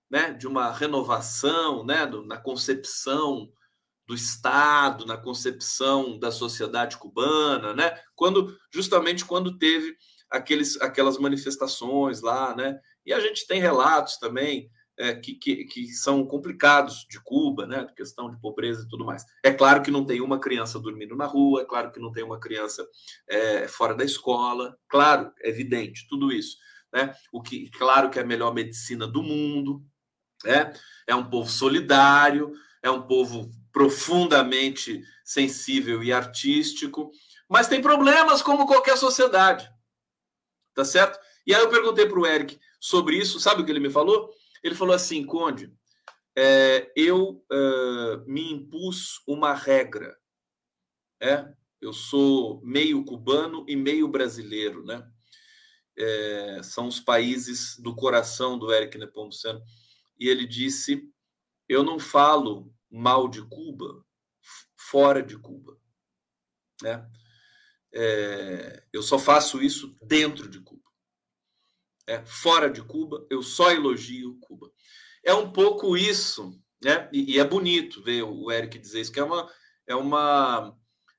[0.10, 3.52] né, de uma renovação né, do, na concepção
[4.08, 9.96] do Estado, na concepção da sociedade cubana, né, quando justamente quando teve
[10.30, 15.88] aqueles, aquelas manifestações lá, né, e a gente tem relatos também é, que, que, que,
[15.90, 19.26] são complicados de Cuba, né, questão de pobreza e tudo mais.
[19.44, 22.24] É claro que não tem uma criança dormindo na rua, é claro que não tem
[22.24, 22.88] uma criança
[23.28, 26.58] é, fora da escola, claro, é evidente, tudo isso.
[26.94, 27.14] Né?
[27.32, 29.84] O que, claro que é a melhor medicina do mundo,
[30.46, 30.74] é,
[31.08, 37.12] é um povo solidário, é um povo profundamente sensível e artístico,
[37.50, 39.70] mas tem problemas como qualquer sociedade.
[40.74, 41.20] Tá certo?
[41.46, 44.30] E aí eu perguntei para o Eric sobre isso, sabe o que ele me falou?
[44.66, 45.72] Ele falou assim, Conde,
[46.36, 50.18] é, eu uh, me impus uma regra.
[51.22, 55.08] É, eu sou meio cubano e meio brasileiro, né?
[55.96, 59.62] É, são os países do coração do Eric Nepomuceno
[60.20, 61.08] e ele disse:
[61.70, 64.04] Eu não falo mal de Cuba
[64.76, 65.78] fora de Cuba.
[66.82, 67.08] Né?
[67.94, 70.85] É, eu só faço isso dentro de Cuba.
[72.08, 74.72] É, fora de Cuba, eu só elogio Cuba.
[75.24, 76.52] É um pouco isso,
[76.84, 77.10] né?
[77.12, 79.50] E, e é bonito ver o Eric dizer isso, que é uma,
[79.88, 80.78] é uma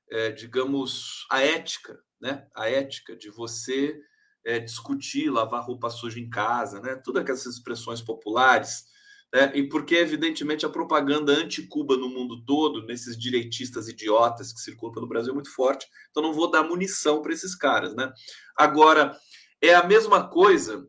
[0.09, 2.47] é, digamos, a ética, né?
[2.55, 3.99] A ética de você
[4.45, 6.95] é, discutir, lavar roupa suja em casa, né?
[7.03, 8.85] Todas aquelas expressões populares,
[9.33, 9.51] né?
[9.55, 15.07] E porque, evidentemente, a propaganda anti-Cuba no mundo todo, nesses direitistas idiotas que circulam pelo
[15.07, 15.85] Brasil, é muito forte.
[16.09, 18.11] Então, não vou dar munição para esses caras, né?
[18.55, 19.13] Agora,
[19.61, 20.87] é a mesma coisa.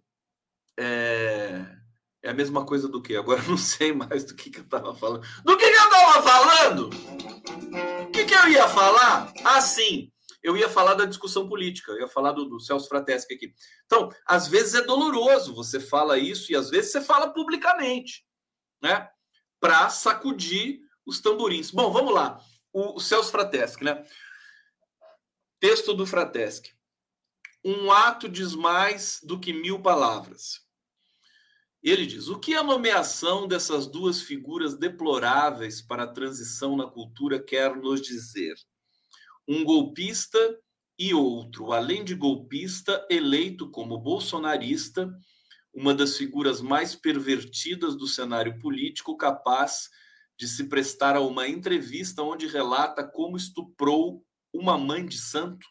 [0.78, 1.66] É...
[2.22, 3.16] é, a mesma coisa do que?
[3.16, 5.26] Agora não sei mais do que, que eu estava falando.
[5.44, 6.90] Do que, que eu estava falando?
[8.06, 9.32] O que, que eu ia falar?
[9.44, 13.34] Ah, sim eu ia falar da discussão política, eu ia falar do, do Celso Frateschi
[13.34, 13.54] aqui.
[13.84, 18.24] Então, às vezes é doloroso, você fala isso e às vezes você fala publicamente,
[18.82, 19.10] né?
[19.60, 21.70] Para sacudir os tamborins.
[21.70, 22.40] Bom, vamos lá.
[22.72, 24.04] O, o Celso Frateschi, né?
[25.60, 26.77] Texto do Frateschi.
[27.64, 30.60] Um ato diz mais do que mil palavras.
[31.82, 37.42] Ele diz: o que a nomeação dessas duas figuras deploráveis para a transição na cultura
[37.42, 38.54] quer nos dizer?
[39.48, 40.38] um golpista
[40.98, 45.10] e outro, além de golpista, eleito como bolsonarista,
[45.72, 49.88] uma das figuras mais pervertidas do cenário político, capaz
[50.38, 55.66] de se prestar a uma entrevista onde relata como estuprou uma mãe de santo.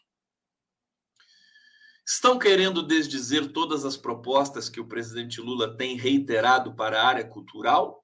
[2.10, 7.24] Estão querendo desdizer todas as propostas que o presidente Lula tem reiterado para a área
[7.26, 8.02] cultural?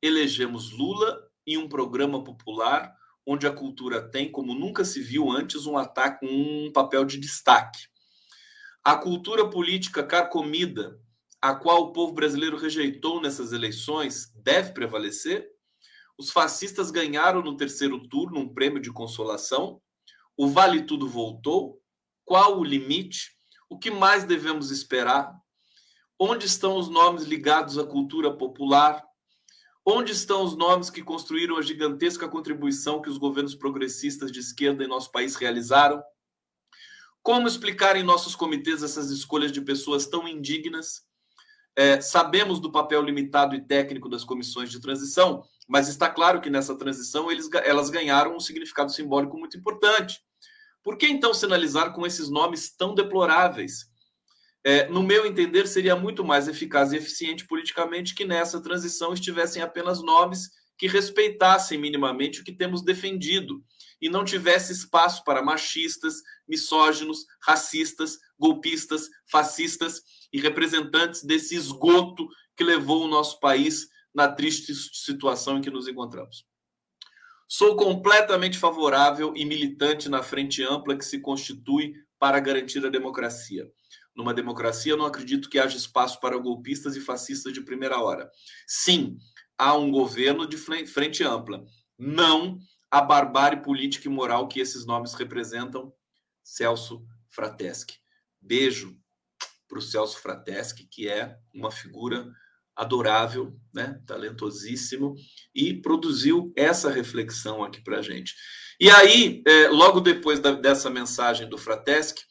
[0.00, 5.66] Elegemos Lula em um programa popular onde a cultura tem, como nunca se viu antes,
[5.66, 7.80] um ataque, um papel de destaque.
[8.82, 10.98] A cultura política carcomida,
[11.42, 15.46] a qual o povo brasileiro rejeitou nessas eleições, deve prevalecer?
[16.16, 19.78] Os fascistas ganharam no terceiro turno um prêmio de consolação?
[20.38, 21.80] O Vale Tudo voltou?
[22.30, 23.32] Qual o limite?
[23.68, 25.34] O que mais devemos esperar?
[26.16, 29.04] Onde estão os nomes ligados à cultura popular,
[29.84, 34.84] Onde estão os nomes que construíram a gigantesca contribuição que os governos progressistas de esquerda
[34.84, 36.00] em nosso país realizaram?
[37.20, 41.02] Como explicar em nossos comitês essas escolhas de pessoas tão indignas?
[41.74, 46.50] É, sabemos do papel limitado e técnico das comissões de transição, mas está claro que
[46.50, 50.22] nessa transição eles, elas ganharam um significado simbólico muito importante.
[50.82, 53.90] Por que então sinalizar com esses nomes tão deploráveis?
[54.62, 59.62] é, no meu entender, seria muito mais eficaz e eficiente politicamente que nessa transição estivessem
[59.62, 63.62] apenas nomes que respeitassem minimamente o que temos defendido
[64.00, 66.16] e não tivesse espaço para machistas,
[66.48, 74.74] misóginos, racistas, golpistas, fascistas e representantes desse esgoto que levou o nosso país na triste
[74.74, 76.49] situação em que nos encontramos.
[77.52, 83.68] Sou completamente favorável e militante na frente ampla que se constitui para garantir a democracia.
[84.14, 88.30] Numa democracia, não acredito que haja espaço para golpistas e fascistas de primeira hora.
[88.68, 89.18] Sim,
[89.58, 91.64] há um governo de frente ampla.
[91.98, 92.56] Não
[92.88, 95.92] a barbárie política e moral que esses nomes representam.
[96.44, 97.98] Celso Frateschi.
[98.40, 98.96] Beijo
[99.68, 102.30] para o Celso Frateschi, que é uma figura
[102.76, 104.00] adorável, né?
[104.06, 105.14] talentosíssimo,
[105.54, 108.34] e produziu essa reflexão aqui para a gente.
[108.80, 112.24] E aí, é, logo depois da, dessa mensagem do Frateschi,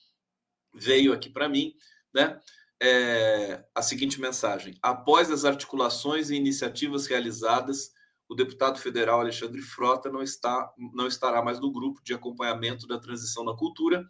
[0.73, 1.73] veio aqui para mim,
[2.13, 2.39] né?
[2.81, 7.91] É, a seguinte mensagem: após as articulações e iniciativas realizadas,
[8.27, 12.99] o deputado federal Alexandre Frota não está não estará mais no grupo de acompanhamento da
[12.99, 14.07] transição na cultura,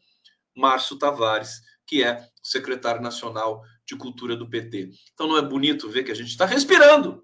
[0.56, 4.92] Márcio Tavares, que é secretário nacional de cultura do PT.
[5.14, 7.24] Então não é bonito ver que a gente está respirando,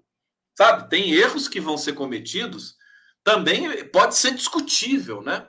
[0.56, 0.88] sabe?
[0.90, 2.74] Tem erros que vão ser cometidos,
[3.22, 5.48] também pode ser discutível, né?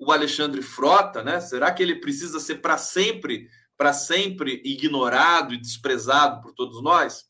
[0.00, 1.40] o Alexandre Frota, né?
[1.40, 7.26] Será que ele precisa ser para sempre, para sempre ignorado e desprezado por todos nós?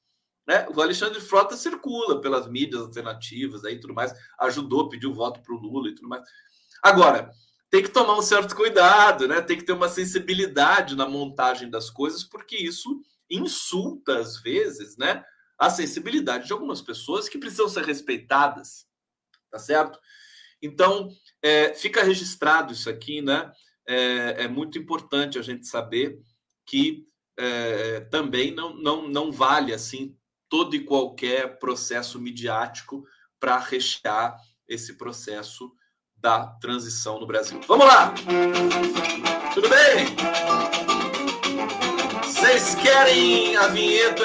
[0.47, 0.69] Né?
[0.75, 5.59] O Alexandre Frota circula pelas mídias alternativas, aí tudo mais, ajudou, pediu voto para o
[5.59, 6.23] Lula e tudo mais.
[6.81, 7.29] Agora,
[7.69, 9.41] tem que tomar um certo cuidado, né?
[9.41, 13.01] Tem que ter uma sensibilidade na montagem das coisas, porque isso
[13.31, 15.25] insulta às vezes, né?
[15.59, 18.87] A sensibilidade de algumas pessoas que precisam ser respeitadas,
[19.51, 19.99] tá certo?
[20.63, 21.09] Então,
[21.43, 23.51] é, fica registrado isso aqui, né?
[23.87, 26.21] É, é, muito importante a gente saber
[26.67, 27.07] que
[27.39, 30.17] é, também não, não, não vale assim
[30.49, 33.05] todo e qualquer processo midiático
[33.39, 34.37] para rechear
[34.69, 35.73] esse processo
[36.17, 37.61] da transição no Brasil.
[37.67, 38.13] Vamos lá!
[39.55, 41.10] Tudo bem?
[42.51, 44.25] Vocês querem a vinheta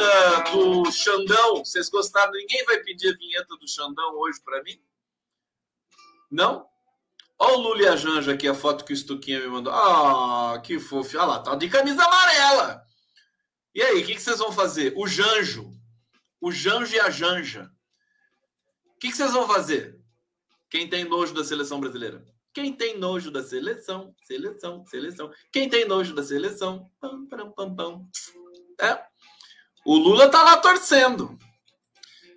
[0.52, 1.64] do Xandão?
[1.64, 2.32] Vocês gostaram?
[2.32, 4.82] Ninguém vai pedir a vinheta do Xandão hoje para mim?
[6.32, 6.68] Não?
[7.38, 9.72] Olha o Lula e a Janja aqui, a foto que o Stuquinha me mandou.
[9.72, 11.16] Ah, que fofo.
[11.20, 12.84] Olha lá, tá de camisa amarela.
[13.76, 14.92] E aí, o que, que, vocês vão fazer?
[14.98, 15.70] O Janjo.
[16.42, 17.72] O Janjo e a Janja.
[18.88, 20.02] O que, que vocês vão fazer?
[20.68, 22.26] Quem tem nojo da seleção brasileira?
[22.56, 24.16] Quem tem nojo da seleção?
[24.24, 25.32] Seleção, seleção.
[25.52, 26.90] Quem tem nojo da seleção?
[27.00, 28.08] Pam, pam, pam, pam.
[28.82, 29.04] É.
[29.86, 31.38] O Lula tá lá torcendo.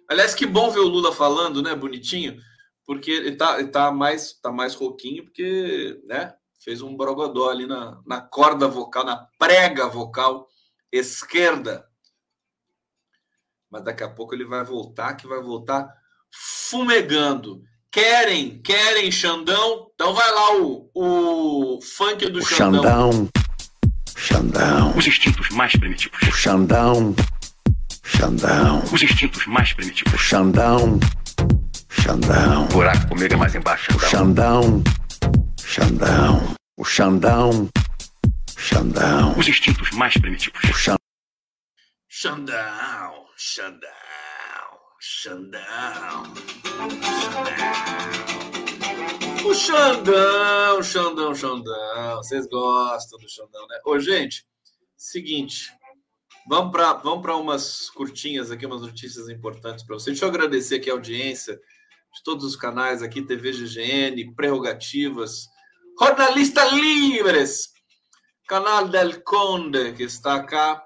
[0.07, 1.75] Aliás, que bom ver o Lula falando, né?
[1.75, 2.39] Bonitinho
[2.89, 7.66] porque ele tá, ele tá mais tá mais rouquinho, porque né, fez um brogodó ali
[7.66, 10.49] na, na corda vocal, na prega vocal
[10.91, 11.87] esquerda.
[13.69, 15.87] Mas daqui a pouco ele vai voltar, que vai voltar
[16.31, 17.62] fumegando.
[17.91, 19.91] Querem, querem Xandão?
[19.95, 22.82] Então vai lá o, o funk do o Xandão.
[23.12, 23.28] Xandão.
[24.14, 24.97] Xandão.
[24.97, 26.20] Os instintos mais primitivos.
[26.22, 27.16] O Xandão.
[28.05, 28.82] Xandão.
[28.93, 30.12] Os instintos mais primitivos.
[30.12, 31.01] O Xandão.
[31.89, 32.64] Xandão.
[32.64, 33.99] O buraco comigo é mais embaixo.
[34.01, 34.82] Xandão.
[35.64, 36.55] Xandão.
[36.76, 37.68] O Xandão.
[38.55, 39.39] Xandão.
[39.39, 40.62] Os instintos mais primitivos.
[40.64, 40.99] O Xandão.
[42.07, 43.26] Xandão.
[43.36, 44.18] Xandão.
[45.01, 46.24] Xandão.
[49.44, 52.16] O Xandão, Xandão, Xandão.
[52.16, 53.78] Vocês gostam do Xandão, né?
[53.84, 54.44] Ô, gente,
[54.96, 55.72] seguinte.
[56.49, 60.16] Vamos para vamos umas curtinhas aqui, umas notícias importantes para vocês.
[60.16, 65.46] Deixa eu agradecer aqui a audiência de todos os canais aqui, TV GGN, Prerrogativas,
[66.01, 67.72] Jornalista Livres.
[68.49, 70.82] Canal del Conde, que está cá.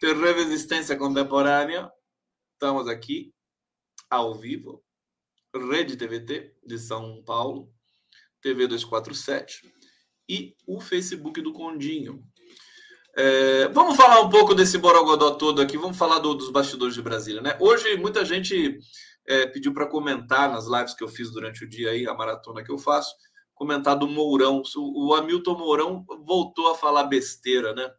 [0.00, 1.90] Terra Resistência Contemporânea.
[2.62, 3.32] Estamos aqui,
[4.10, 4.84] ao vivo.
[5.70, 7.72] Rede TVT de São Paulo.
[8.42, 9.62] TV 247.
[10.28, 12.22] E o Facebook do Condinho.
[13.16, 15.78] É, vamos falar um pouco desse Borogodó todo aqui.
[15.78, 17.56] Vamos falar do, dos bastidores de Brasília, né?
[17.58, 18.78] Hoje, muita gente
[19.26, 22.62] é, pediu para comentar nas lives que eu fiz durante o dia aí, a maratona
[22.62, 23.16] que eu faço
[23.54, 24.60] comentar do Mourão.
[24.76, 27.90] O Hamilton Mourão voltou a falar besteira, né?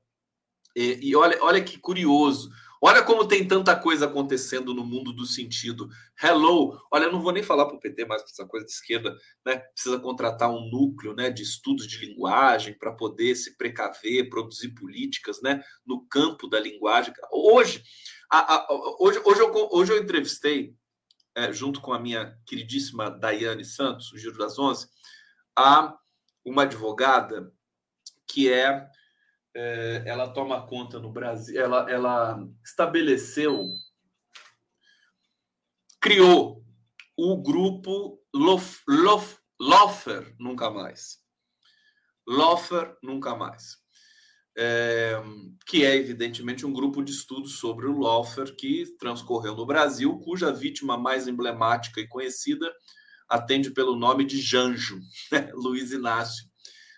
[0.76, 2.52] E, e, olha, olha que curioso.
[2.84, 5.88] Olha como tem tanta coisa acontecendo no mundo do sentido.
[6.20, 9.16] Hello, olha, eu não vou nem falar para o PT mais essa coisa de esquerda,
[9.46, 9.58] né?
[9.58, 15.40] Precisa contratar um núcleo, né, de estudos de linguagem para poder se precaver, produzir políticas,
[15.44, 17.14] né, no campo da linguagem.
[17.32, 17.84] Hoje,
[18.32, 18.68] a, a,
[19.00, 20.76] hoje, hoje, eu, hoje eu entrevistei,
[21.36, 24.88] é, junto com a minha queridíssima Daiane Santos, o Giro das Onze,
[25.56, 25.96] a
[26.44, 27.54] uma advogada
[28.28, 28.90] que é,
[29.56, 33.68] é, ela toma conta no Brasil, ela, ela estabeleceu,
[36.00, 36.64] criou
[37.18, 41.20] o grupo Lof, Lof, Lofer Nunca Mais.
[42.28, 43.80] Lofer Nunca Mais.
[44.58, 45.16] É,
[45.66, 50.52] que é evidentemente um grupo de estudos sobre o Lofer que transcorreu no Brasil, cuja
[50.52, 52.70] vítima mais emblemática e conhecida
[53.30, 55.00] atende pelo nome de Janjo,
[55.32, 55.52] né?
[55.54, 56.46] Luiz Inácio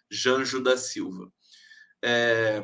[0.09, 1.31] Janjo da Silva.
[2.03, 2.61] É,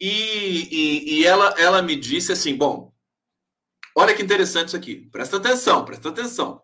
[0.00, 2.92] e, e, e ela, ela me disse assim: bom,
[3.96, 6.62] olha que interessante isso aqui, presta atenção, presta atenção.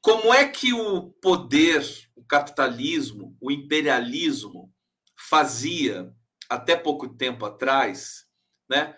[0.00, 4.72] Como é que o poder, o capitalismo, o imperialismo
[5.16, 6.12] fazia
[6.48, 8.26] até pouco tempo atrás,
[8.68, 8.96] né,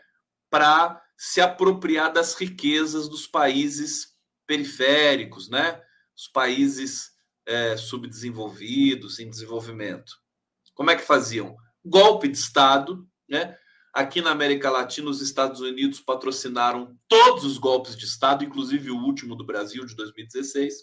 [0.51, 4.17] para se apropriar das riquezas dos países
[4.47, 5.83] periféricos, né?
[6.17, 7.11] os países
[7.47, 10.13] é, subdesenvolvidos, em desenvolvimento.
[10.79, 11.57] Como é que faziam?
[11.85, 13.59] Golpe de Estado, né?
[13.93, 18.97] Aqui na América Latina, os Estados Unidos patrocinaram todos os golpes de Estado, inclusive o
[18.97, 20.75] último do Brasil, de 2016.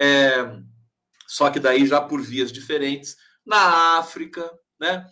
[0.00, 0.56] É,
[1.26, 3.16] só que daí já por vias diferentes.
[3.44, 4.48] Na África,
[4.78, 5.04] né?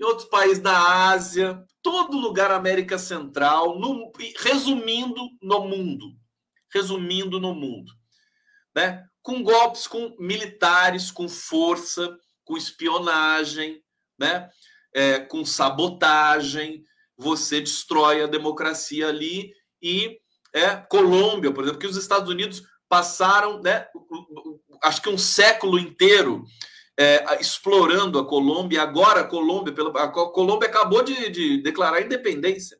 [0.00, 4.10] em outros países da Ásia, todo lugar América Central, no,
[4.40, 6.06] resumindo no mundo.
[6.74, 7.92] Resumindo no mundo
[8.78, 9.04] né?
[9.22, 12.16] com golpes com militares, com força,
[12.48, 13.84] com espionagem,
[14.18, 14.48] né?
[14.94, 16.82] É, com sabotagem.
[17.16, 20.18] Você destrói a democracia ali e
[20.54, 23.86] é Colômbia, por exemplo, que os Estados Unidos passaram, né,
[24.82, 26.42] acho que um século inteiro
[26.98, 28.82] é, explorando a Colômbia.
[28.82, 32.78] Agora a Colômbia, a Colômbia acabou de, de declarar independência.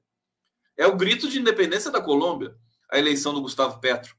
[0.79, 2.55] É o grito de independência da Colômbia,
[2.91, 4.17] a eleição do Gustavo Petro,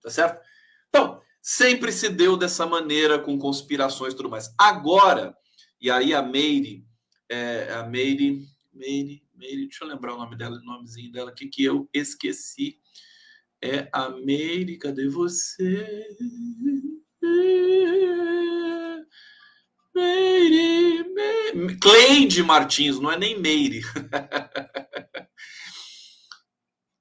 [0.00, 0.40] tá certo?
[0.88, 4.52] Então, sempre se deu dessa maneira, com conspirações e tudo mais.
[4.58, 5.34] Agora,
[5.80, 6.84] e aí a Meire,
[7.28, 11.48] é, a Meire, Meire, Meire, deixa eu lembrar o nome dela, o nomezinho dela aqui,
[11.48, 12.78] que eu esqueci.
[13.62, 16.06] É a Meire, cadê você?
[19.94, 21.76] Meire, Meire.
[21.78, 23.82] Cleide Martins, não é nem Meire.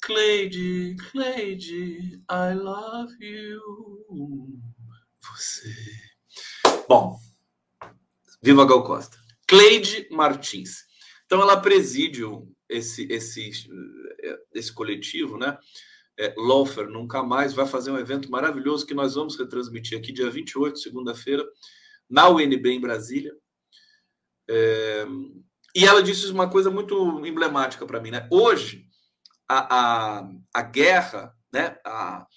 [0.10, 4.60] Cleide, Cleide, I love you.
[5.22, 5.72] Você.
[6.88, 7.16] Bom,
[8.42, 9.20] viva Gal Costa.
[9.48, 10.84] Cleide Martins.
[11.28, 12.24] Então ela preside
[12.68, 13.52] esse, esse,
[14.52, 15.60] esse coletivo, né?
[16.18, 20.32] É, Lofer Nunca Mais vai fazer um evento maravilhoso que nós vamos retransmitir aqui dia
[20.32, 21.48] 28, segunda-feira,
[22.10, 23.36] na UNB em Brasília.
[24.50, 25.06] É,
[25.76, 28.28] e ela disse uma coisa muito emblemática para mim, né?
[28.32, 28.89] Hoje,
[29.50, 32.28] a, a, a guerra, né, a,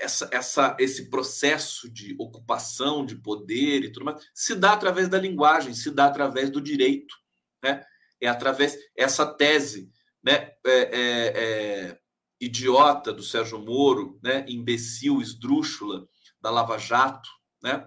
[0.00, 5.18] essa, essa, esse processo de ocupação de poder e tudo mais, se dá através da
[5.18, 7.14] linguagem, se dá através do direito.
[7.62, 7.84] Né?
[8.20, 9.90] É através essa tese
[10.22, 11.98] né, é, é, é,
[12.40, 16.08] idiota do Sérgio Moro, né, imbecil, esdrúxula
[16.40, 17.28] da Lava Jato,
[17.62, 17.86] né,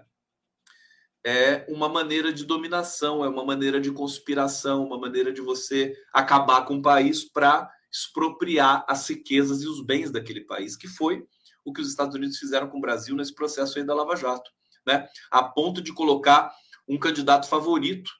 [1.24, 6.64] é uma maneira de dominação, é uma maneira de conspiração, uma maneira de você acabar
[6.64, 11.24] com o país para expropriar as riquezas e os bens daquele país, que foi
[11.64, 14.50] o que os Estados Unidos fizeram com o Brasil nesse processo aí da Lava Jato,
[14.86, 15.08] né?
[15.30, 16.52] A ponto de colocar
[16.88, 18.10] um candidato favorito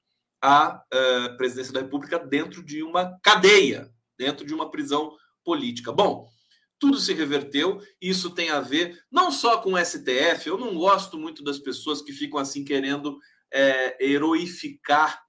[0.43, 5.91] à uh, presidência da República dentro de uma cadeia, dentro de uma prisão política.
[5.91, 6.29] Bom,
[6.79, 7.81] tudo se reverteu.
[8.01, 10.47] Isso tem a ver não só com o STF.
[10.47, 13.19] Eu não gosto muito das pessoas que ficam assim querendo
[13.53, 15.23] é, heroificar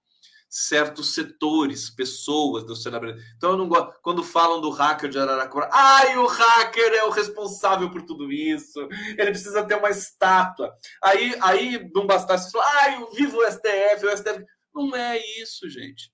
[0.50, 4.00] certos setores, pessoas do cenário Então eu não gosto.
[4.02, 8.80] Quando falam do hacker de Araraquara, ai, o hacker é o responsável por tudo isso.
[9.18, 10.74] Ele precisa ter uma estátua.
[11.04, 14.43] Aí, aí não bastasse falar, ai, viva o STF, o STF.
[14.74, 16.12] Não é isso, gente.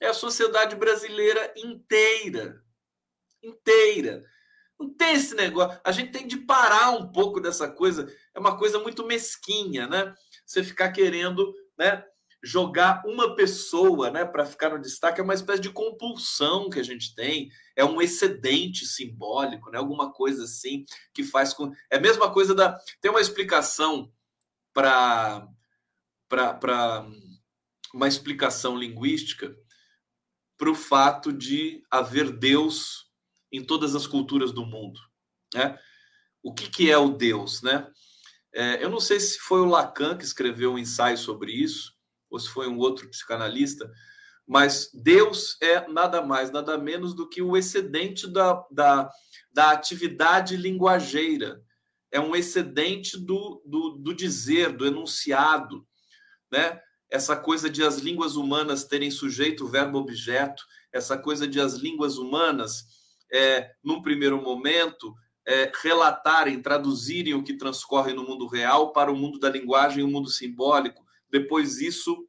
[0.00, 2.62] É a sociedade brasileira inteira.
[3.42, 4.22] Inteira.
[4.78, 5.80] Não tem esse negócio.
[5.82, 8.06] A gente tem de parar um pouco dessa coisa.
[8.34, 10.14] É uma coisa muito mesquinha, né?
[10.46, 12.04] Você ficar querendo, né?
[12.42, 16.82] Jogar uma pessoa né, para ficar no destaque é uma espécie de compulsão que a
[16.82, 21.72] gente tem, é um excedente simbólico, né, alguma coisa assim que faz com.
[21.90, 22.78] É a mesma coisa da.
[23.00, 24.12] Tem uma explicação
[24.72, 25.48] para
[27.92, 29.56] uma explicação linguística
[30.56, 33.08] para o fato de haver Deus
[33.50, 35.00] em todas as culturas do mundo.
[35.54, 35.78] Né?
[36.42, 37.62] O que, que é o Deus?
[37.62, 37.90] Né?
[38.52, 41.97] É, eu não sei se foi o Lacan que escreveu um ensaio sobre isso,
[42.30, 43.90] ou se foi um outro psicanalista,
[44.46, 49.10] mas Deus é nada mais, nada menos do que o excedente da, da,
[49.52, 51.62] da atividade linguageira.
[52.10, 55.86] É um excedente do, do, do dizer, do enunciado,
[56.50, 56.80] né?
[57.10, 60.62] Essa coisa de as línguas humanas terem sujeito, verbo, objeto,
[60.92, 62.84] essa coisa de as línguas humanas,
[63.32, 65.14] é, num primeiro momento,
[65.46, 70.08] é, relatarem, traduzirem o que transcorre no mundo real para o mundo da linguagem o
[70.08, 72.26] mundo simbólico, depois isso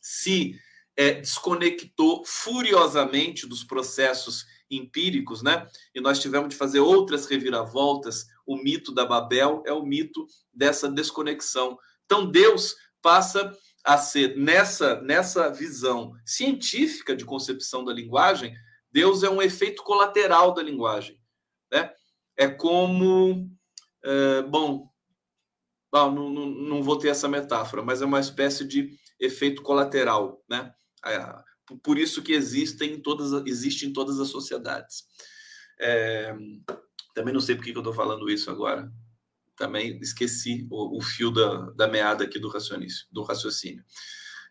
[0.00, 0.58] se
[0.96, 5.66] é, desconectou furiosamente dos processos empíricos, né?
[5.94, 8.26] E nós tivemos de fazer outras reviravoltas.
[8.46, 11.78] O mito da Babel é o mito dessa desconexão.
[12.04, 18.54] Então Deus passa a ser nessa nessa visão científica de concepção da linguagem,
[18.92, 21.18] Deus é um efeito colateral da linguagem,
[21.72, 21.92] né?
[22.36, 23.50] É como,
[24.02, 24.89] é, bom,
[25.92, 30.72] não, não, não vou ter essa metáfora, mas é uma espécie de efeito colateral, né?
[31.04, 31.42] É,
[31.82, 35.04] por isso que existem em todas, existe em todas as sociedades.
[35.78, 36.34] É,
[37.14, 38.92] também não sei por que eu estou falando isso agora.
[39.56, 42.88] Também esqueci o, o, fio da, da meada aqui do raciocínio.
[43.10, 43.84] Do raciocínio.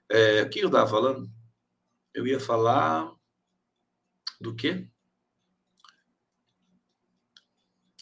[0.09, 1.29] É, o que eu estava falando?
[2.13, 3.11] Eu ia falar
[4.39, 4.87] do quê?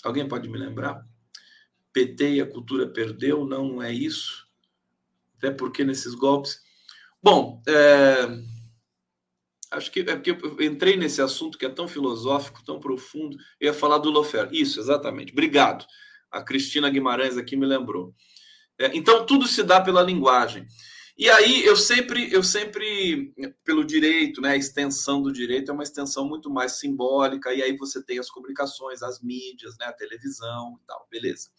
[0.04, 1.07] Alguém pode me lembrar?
[1.98, 3.46] PT e a cultura perdeu?
[3.46, 4.48] Não, é isso
[5.38, 6.60] até porque nesses golpes.
[7.22, 8.28] Bom, é...
[9.72, 13.38] acho que é porque eu entrei nesse assunto que é tão filosófico, tão profundo.
[13.60, 14.50] Eu ia falar do Lofer.
[14.52, 15.32] Isso, exatamente.
[15.32, 15.86] Obrigado.
[16.32, 18.14] A Cristina Guimarães aqui me lembrou.
[18.78, 20.68] É, então, tudo se dá pela linguagem.
[21.18, 23.34] E aí eu sempre, eu sempre,
[23.66, 27.76] pelo direito, né, a extensão do direito é uma extensão muito mais simbólica, e aí
[27.76, 31.50] você tem as comunicações, as mídias, né, a televisão e tal, beleza.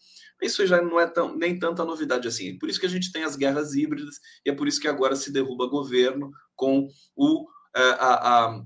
[0.41, 2.57] Isso já não é tão, nem tanta novidade assim.
[2.57, 5.13] Por isso que a gente tem as guerras híbridas, e é por isso que agora
[5.13, 7.45] se derruba governo com o,
[7.75, 8.63] é, a, a,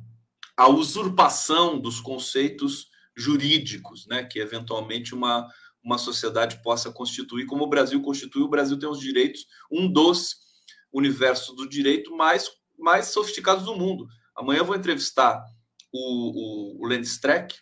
[0.58, 5.48] a usurpação dos conceitos jurídicos, né, que eventualmente uma,
[5.84, 10.43] uma sociedade possa constituir, como o Brasil constitui, o Brasil tem os direitos, um dos
[10.94, 14.08] universo do direito mais, mais sofisticados do mundo.
[14.36, 15.44] Amanhã eu vou entrevistar
[15.92, 17.56] o, o, o Streck,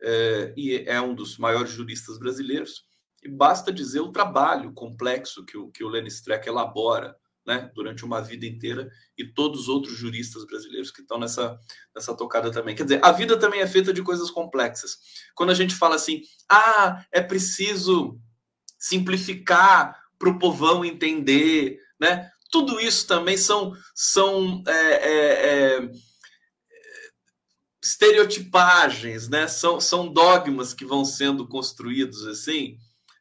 [0.00, 2.84] é, e é um dos maiores juristas brasileiros,
[3.22, 7.16] e basta dizer o trabalho complexo que o, que o Lenny Streck elabora
[7.48, 11.58] né, durante uma vida inteira e todos os outros juristas brasileiros que estão nessa,
[11.94, 12.76] nessa tocada também.
[12.76, 14.98] Quer dizer, a vida também é feita de coisas complexas.
[15.34, 18.20] Quando a gente fala assim, ah, é preciso
[18.78, 22.30] simplificar para o povão entender, né?
[22.50, 25.90] Tudo isso também são, são é, é, é,
[27.82, 29.46] estereotipagens, né?
[29.46, 32.76] São, são dogmas que vão sendo construídos assim,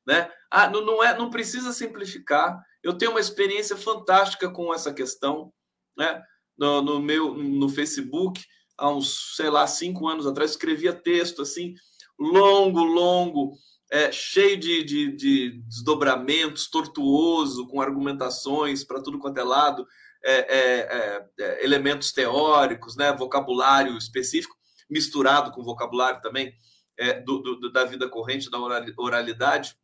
[0.06, 0.32] né?
[0.50, 2.58] Ah, não, não, é, não precisa simplificar.
[2.82, 5.52] Eu tenho uma experiência fantástica com essa questão,
[5.98, 6.22] né?
[6.58, 8.44] No, no meu no Facebook,
[8.78, 11.76] há uns, sei lá, cinco anos atrás, escrevia texto assim,
[12.20, 13.58] longo, longo,
[13.90, 19.88] é, cheio de, de, de, desdobramentos, tortuoso, com argumentações para tudo quanto é lado,
[20.24, 24.56] é, é, é, é, elementos teóricos, né, vocabulário específico,
[24.90, 26.54] misturado com vocabulário também
[26.98, 28.58] é, do, do, da vida corrente, da
[28.98, 29.78] oralidade,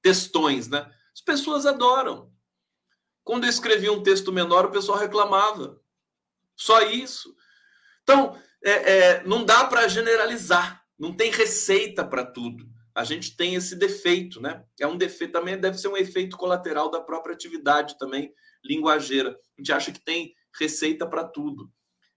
[0.00, 0.90] textões, né?
[1.12, 2.32] As pessoas adoram.
[3.24, 5.80] Quando eu escrevia um texto menor, o pessoal reclamava.
[6.56, 7.34] Só isso.
[8.02, 8.40] Então,
[9.26, 12.68] não dá para generalizar, não tem receita para tudo
[12.98, 14.64] a gente tem esse defeito, né?
[14.80, 18.34] É um defeito também, deve ser um efeito colateral da própria atividade também
[18.64, 19.30] linguageira.
[19.30, 21.70] A gente acha que tem receita para tudo.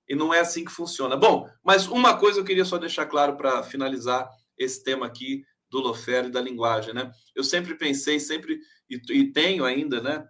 [0.10, 1.16] E não é assim que funciona.
[1.16, 4.28] Bom, mas uma coisa eu queria só deixar claro para finalizar
[4.58, 7.12] esse tema aqui do Lofer e da linguagem, né?
[7.36, 8.60] Eu sempre pensei, sempre,
[8.90, 10.28] e, e tenho ainda, né?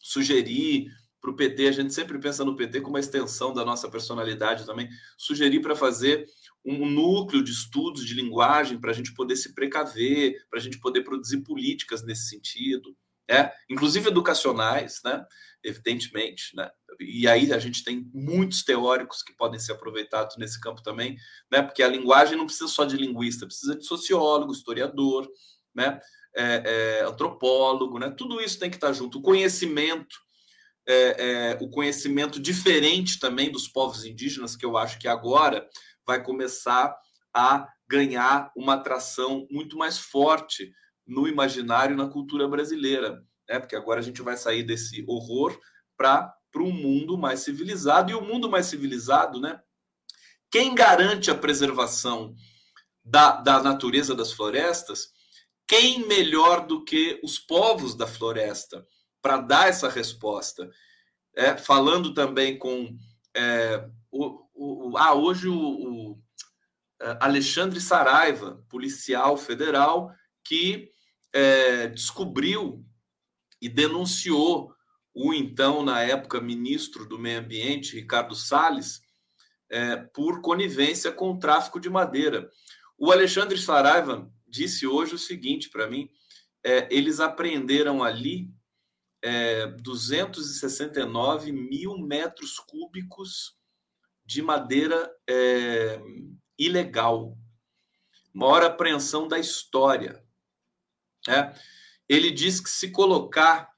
[0.00, 0.86] Sugerir
[1.20, 4.64] para o PT, a gente sempre pensa no PT como uma extensão da nossa personalidade
[4.64, 4.88] também,
[5.18, 6.24] sugerir para fazer
[6.64, 10.78] um núcleo de estudos de linguagem para a gente poder se precaver, para a gente
[10.78, 12.94] poder produzir políticas nesse sentido,
[13.28, 13.50] né?
[13.68, 15.24] inclusive educacionais, né?
[15.62, 16.54] evidentemente.
[16.54, 16.70] Né?
[16.98, 21.16] E aí a gente tem muitos teóricos que podem ser aproveitados nesse campo também,
[21.50, 21.62] né?
[21.62, 25.28] porque a linguagem não precisa só de linguista, precisa de sociólogo, historiador,
[25.74, 26.00] né?
[26.32, 28.08] É, é, antropólogo, né?
[28.08, 29.18] tudo isso tem que estar junto.
[29.18, 30.16] O conhecimento,
[30.86, 35.68] é, é, o conhecimento diferente também dos povos indígenas, que eu acho que agora
[36.06, 36.96] vai começar
[37.34, 40.72] a ganhar uma atração muito mais forte
[41.06, 43.58] no imaginário na cultura brasileira, né?
[43.58, 45.58] Porque agora a gente vai sair desse horror
[45.96, 49.60] para para um mundo mais civilizado e o mundo mais civilizado, né?
[50.50, 52.34] Quem garante a preservação
[53.04, 55.12] da, da natureza das florestas?
[55.66, 58.84] Quem melhor do que os povos da floresta
[59.22, 60.68] para dar essa resposta?
[61.36, 62.96] É, falando também com
[63.36, 65.54] é, o, o, ah, hoje o,
[67.20, 70.90] Alexandre Saraiva, policial federal, que
[71.32, 72.84] é, descobriu
[73.60, 74.74] e denunciou
[75.14, 79.00] o então, na época, ministro do Meio Ambiente, Ricardo Salles,
[79.68, 82.50] é, por conivência com o tráfico de madeira.
[82.98, 86.08] O Alexandre Saraiva disse hoje o seguinte para mim:
[86.64, 88.50] é, eles apreenderam ali
[89.22, 93.58] é, 269 mil metros cúbicos
[94.24, 96.00] de madeira é,
[96.60, 97.36] ilegal.
[98.32, 100.22] Maior apreensão da história.
[101.26, 101.52] É.
[102.08, 103.70] Ele diz que se colocar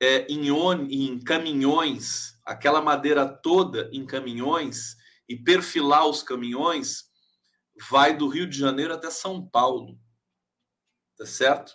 [0.00, 4.96] é, em, on, em caminhões, aquela madeira toda em caminhões,
[5.28, 7.04] e perfilar os caminhões,
[7.88, 9.98] vai do Rio de Janeiro até São Paulo.
[11.16, 11.74] Tá certo?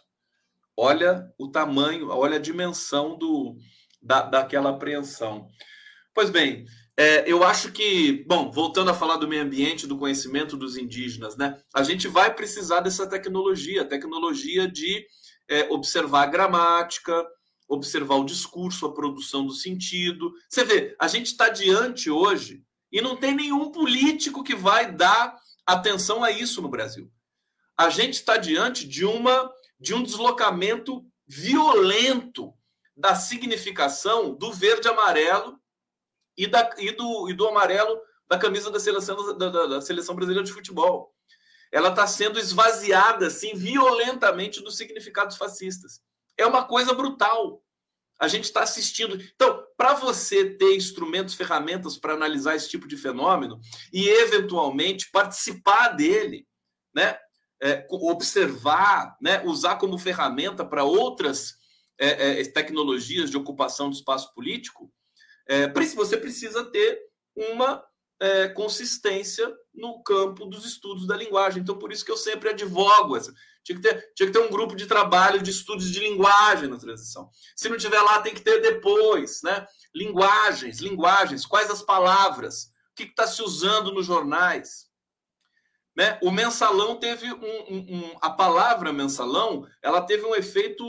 [0.75, 3.57] Olha o tamanho, olha a dimensão do,
[4.01, 5.49] da, daquela apreensão.
[6.13, 6.65] Pois bem,
[6.99, 11.37] é, eu acho que, bom, voltando a falar do meio ambiente, do conhecimento dos indígenas,
[11.37, 11.57] né?
[11.73, 15.07] A gente vai precisar dessa tecnologia, tecnologia de
[15.47, 17.25] é, observar a gramática,
[17.69, 20.33] observar o discurso, a produção do sentido.
[20.49, 25.37] Você vê, a gente está diante hoje e não tem nenhum político que vai dar
[25.65, 27.09] atenção a isso no Brasil.
[27.77, 32.53] A gente está diante de uma de um deslocamento violento
[32.93, 35.58] da significação do verde amarelo
[36.39, 40.15] e, da, e, do, e do amarelo da camisa da seleção, da, da, da seleção
[40.15, 41.13] brasileira de futebol.
[41.71, 45.99] Ela está sendo esvaziada assim violentamente dos significados fascistas.
[46.37, 47.61] É uma coisa brutal.
[48.17, 49.21] A gente está assistindo.
[49.35, 53.59] Então, para você ter instrumentos, ferramentas para analisar esse tipo de fenômeno
[53.91, 56.47] e eventualmente participar dele,
[56.95, 57.17] né?
[57.61, 59.43] É, observar, né?
[59.43, 61.55] usar como ferramenta para outras
[61.99, 64.88] é, é, tecnologias de ocupação do espaço político,
[65.49, 67.01] é, você precisa ter
[67.35, 67.83] uma
[68.19, 71.63] é, consistência no campo dos estudos da linguagem.
[71.63, 73.17] Então, por isso que eu sempre advogo.
[73.63, 76.77] Tinha que, ter, tinha que ter um grupo de trabalho de estudos de linguagem na
[76.77, 77.29] transição.
[77.55, 79.65] Se não tiver lá, tem que ter depois, né?
[79.93, 84.87] Linguagens, linguagens, quais as palavras, o que está se usando nos jornais.
[85.95, 86.19] Né?
[86.21, 90.85] O mensalão teve um, um, um, A palavra mensalão ela teve um efeito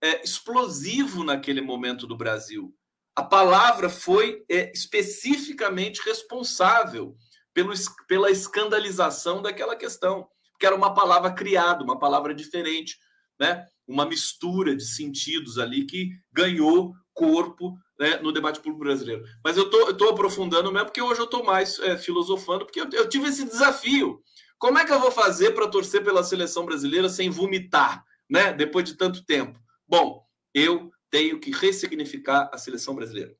[0.00, 2.72] é, explosivo naquele momento do Brasil
[3.20, 7.14] a palavra foi é, especificamente responsável
[7.52, 7.74] pelo,
[8.08, 10.26] pela escandalização daquela questão,
[10.58, 12.96] que era uma palavra criada, uma palavra diferente,
[13.38, 13.66] né?
[13.86, 19.22] uma mistura de sentidos ali que ganhou corpo né, no debate público brasileiro.
[19.44, 22.88] Mas eu tô, estou aprofundando mesmo porque hoje eu estou mais é, filosofando, porque eu,
[22.90, 24.22] eu tive esse desafio.
[24.58, 28.50] Como é que eu vou fazer para torcer pela seleção brasileira sem vomitar, né?
[28.54, 29.60] Depois de tanto tempo.
[29.86, 33.36] Bom, eu tenho que ressignificar a seleção brasileira.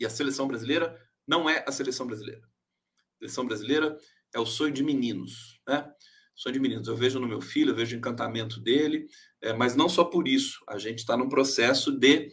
[0.00, 2.42] E a seleção brasileira não é a seleção brasileira.
[2.42, 3.98] A seleção brasileira
[4.34, 5.90] é o sonho de meninos, né?
[6.34, 6.88] Sonho de meninos.
[6.88, 9.08] Eu vejo no meu filho, eu vejo o encantamento dele,
[9.40, 10.62] é, mas não só por isso.
[10.68, 12.32] A gente está num processo de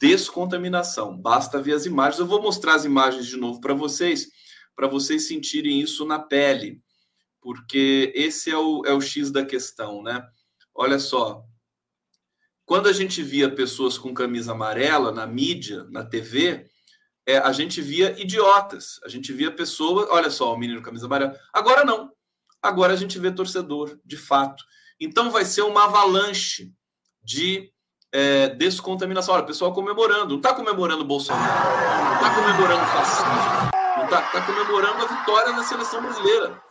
[0.00, 1.16] descontaminação.
[1.16, 2.20] Basta ver as imagens.
[2.20, 4.28] Eu vou mostrar as imagens de novo para vocês,
[4.76, 6.80] para vocês sentirem isso na pele,
[7.40, 10.24] porque esse é o, é o X da questão, né?
[10.74, 11.44] Olha só,
[12.64, 16.66] quando a gente via pessoas com camisa amarela na mídia, na TV,
[17.26, 19.00] é, a gente via idiotas.
[19.04, 20.08] A gente via pessoas.
[20.10, 21.38] Olha só, o menino com camisa amarela.
[21.52, 22.10] Agora não.
[22.62, 24.62] Agora a gente vê torcedor, de fato.
[25.00, 26.72] Então vai ser uma avalanche
[27.22, 27.72] de
[28.12, 29.34] é, descontaminação.
[29.34, 30.30] Olha, o pessoal comemorando.
[30.30, 32.04] Não está comemorando o Bolsonaro.
[32.04, 33.32] Não está comemorando o fascismo.
[33.96, 36.62] Não está tá comemorando a vitória da seleção brasileira.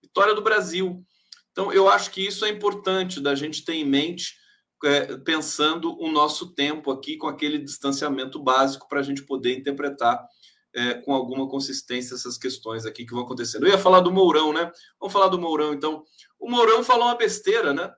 [0.00, 1.04] Vitória do Brasil.
[1.50, 4.36] Então, eu acho que isso é importante da gente ter em mente
[4.84, 10.26] é, pensando o nosso tempo aqui com aquele distanciamento básico para a gente poder interpretar
[10.74, 13.66] é, com alguma consistência essas questões aqui que vão acontecendo.
[13.66, 14.70] Eu ia falar do Mourão, né?
[14.98, 16.04] Vamos falar do Mourão, então.
[16.38, 17.92] O Mourão falou uma besteira, né?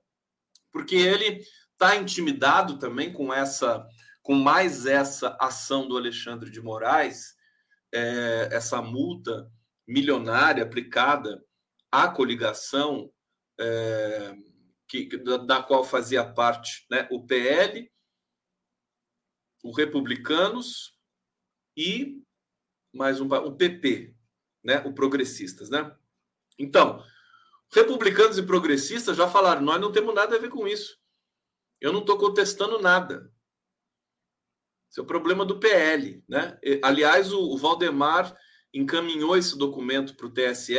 [0.72, 1.41] Porque ele
[1.72, 3.87] está intimidado também com essa,
[4.22, 7.35] com mais essa ação do Alexandre de Moraes,
[7.93, 9.49] é, essa multa
[9.87, 11.43] milionária aplicada
[11.93, 13.11] à coligação
[13.59, 14.35] é,
[14.89, 17.91] que, da, qual fazia parte né, o PL,
[19.62, 20.99] o Republicanos
[21.76, 22.22] e
[22.93, 24.14] mais um o PP,
[24.62, 25.95] né, o Progressistas, né?
[26.59, 27.05] Então,
[27.72, 30.97] republicanos e progressistas já falaram, nós não temos nada a ver com isso.
[31.80, 33.32] Eu não estou contestando nada.
[34.89, 36.57] Esse é o problema do PL, né?
[36.82, 38.37] Aliás, o, o Valdemar
[38.72, 40.76] encaminhou esse documento para o TSE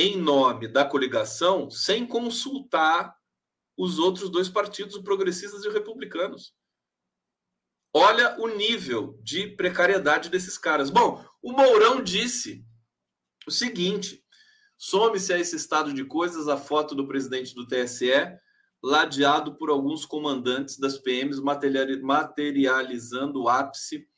[0.00, 3.14] em nome da coligação, sem consultar
[3.76, 6.54] os outros dois partidos, os progressistas e os republicanos.
[7.92, 10.88] Olha o nível de precariedade desses caras.
[10.88, 12.64] Bom, o Mourão disse
[13.46, 14.24] o seguinte:
[14.78, 18.10] some-se a esse estado de coisas a foto do presidente do TSE,
[18.82, 24.08] ladeado por alguns comandantes das PMs, materializando o ápice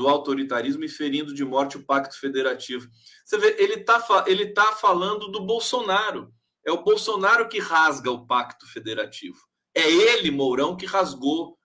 [0.00, 2.88] do autoritarismo e ferindo de morte o pacto federativo.
[3.22, 6.32] Você vê, ele está ele tá falando do Bolsonaro.
[6.64, 9.36] É o Bolsonaro que rasga o pacto federativo.
[9.74, 11.58] É ele, Mourão, que rasgou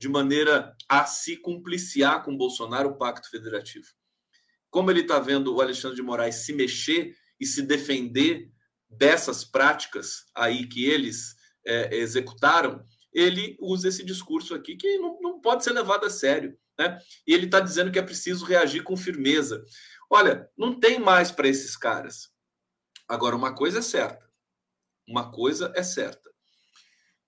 [0.00, 3.86] de maneira a se compliciar com Bolsonaro o pacto federativo.
[4.70, 8.50] Como ele está vendo o Alexandre de Moraes se mexer e se defender
[8.88, 11.36] dessas práticas aí que eles
[11.66, 12.82] é, executaram,
[13.12, 16.56] ele usa esse discurso aqui que não, não pode ser levado a sério.
[16.82, 16.98] Né?
[17.26, 19.64] E ele está dizendo que é preciso reagir com firmeza.
[20.10, 22.30] Olha, não tem mais para esses caras.
[23.08, 24.28] Agora, uma coisa é certa.
[25.06, 26.30] Uma coisa é certa.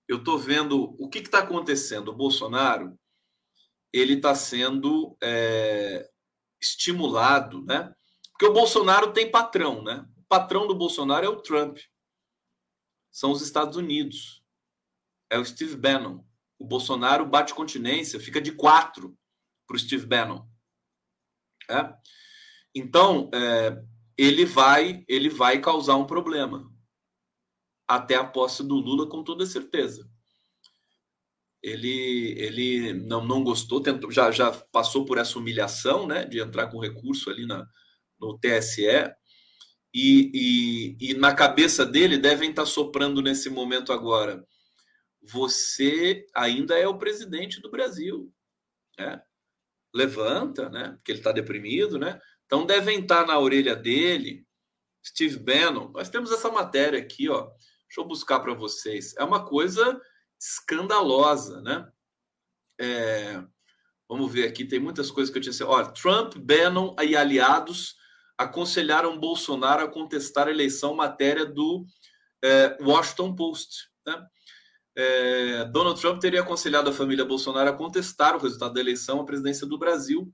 [0.07, 2.09] Eu estou vendo o que está acontecendo.
[2.09, 2.97] O Bolsonaro
[3.93, 6.09] ele está sendo é,
[6.61, 7.93] estimulado, né?
[8.31, 10.05] Porque o Bolsonaro tem patrão, né?
[10.17, 11.79] O patrão do Bolsonaro é o Trump.
[13.09, 14.43] São os Estados Unidos.
[15.29, 16.23] É o Steve Bannon.
[16.59, 19.17] O Bolsonaro bate continência, fica de quatro
[19.67, 20.45] para o Steve Bannon.
[21.69, 21.93] É?
[22.73, 23.81] Então, é,
[24.17, 26.71] ele vai ele vai causar um problema
[27.87, 30.09] até a posse do Lula, com toda certeza.
[31.61, 36.67] Ele, ele não, não gostou, tentou, já, já passou por essa humilhação né, de entrar
[36.67, 37.67] com recurso ali na,
[38.19, 38.85] no TSE.
[39.93, 44.45] E, e, e na cabeça dele devem estar soprando nesse momento agora.
[45.21, 48.31] Você ainda é o presidente do Brasil.
[48.99, 49.21] Né?
[49.95, 50.91] Levanta, né?
[50.97, 52.19] Porque ele está deprimido, né?
[52.45, 54.45] Então devem estar na orelha dele,
[55.03, 55.89] Steve Bannon.
[55.91, 57.49] Nós temos essa matéria aqui, ó.
[57.87, 59.15] Deixa eu buscar para vocês.
[59.17, 59.99] É uma coisa
[60.39, 61.89] escandalosa, né?
[62.79, 63.41] É...
[64.07, 65.67] Vamos ver aqui, tem muitas coisas que eu tinha.
[65.67, 67.95] Olha, Trump, Bannon e aliados
[68.37, 71.85] aconselharam Bolsonaro a contestar a eleição, matéria do
[72.43, 73.89] é, Washington Post.
[74.05, 74.27] Né?
[74.95, 79.25] É, Donald Trump teria aconselhado a família Bolsonaro a contestar o resultado da eleição à
[79.25, 80.33] presidência do Brasil.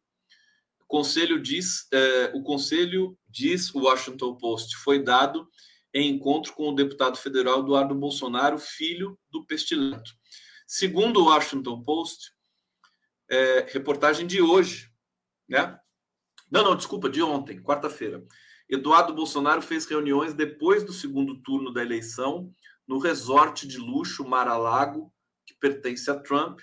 [0.81, 5.47] O conselho diz, é, o conselho diz, o Washington Post, foi dado
[5.93, 10.11] em encontro com o deputado federal Eduardo Bolsonaro, filho do pestilento.
[10.67, 12.31] Segundo o Washington Post,
[13.29, 14.89] é, reportagem de hoje,
[15.49, 15.77] né?
[16.49, 18.23] Não, não, desculpa, de ontem, quarta-feira.
[18.69, 22.53] Eduardo Bolsonaro fez reuniões depois do segundo turno da eleição
[22.91, 25.13] no resort de luxo Mar-a-Lago,
[25.45, 26.59] que pertence a Trump,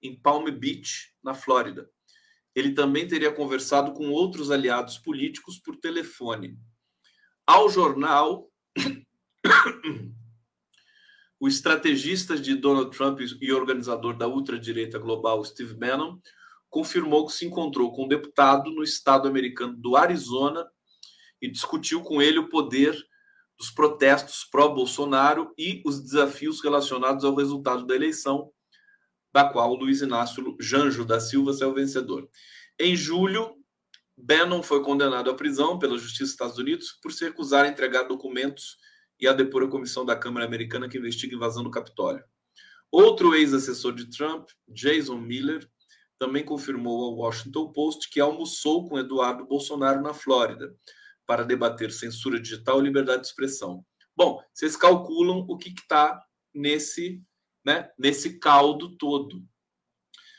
[0.00, 1.86] em Palm Beach, na Flórida.
[2.54, 6.58] Ele também teria conversado com outros aliados políticos por telefone.
[7.46, 8.50] Ao jornal,
[11.38, 16.18] o estrategista de Donald Trump e organizador da ultradireita global, Steve Bannon,
[16.70, 20.66] confirmou que se encontrou com um deputado no estado americano do Arizona
[21.38, 22.96] e discutiu com ele o poder
[23.58, 28.50] dos protestos pró-Bolsonaro e os desafios relacionados ao resultado da eleição,
[29.32, 32.28] da qual Luiz Inácio Janjo da Silva saiu vencedor.
[32.78, 33.54] Em julho,
[34.16, 38.04] Bannon foi condenado à prisão pela Justiça dos Estados Unidos por se recusar a entregar
[38.04, 38.78] documentos
[39.20, 42.24] e a depor a comissão da Câmara Americana que investiga a invasão do Capitólio.
[42.90, 45.68] Outro ex-assessor de Trump, Jason Miller,
[46.18, 50.74] também confirmou ao Washington Post que almoçou com Eduardo Bolsonaro na Flórida
[51.26, 53.84] para debater censura digital e liberdade de expressão.
[54.16, 56.22] Bom, vocês calculam o que está
[56.54, 57.22] nesse,
[57.64, 59.44] né, nesse caldo todo.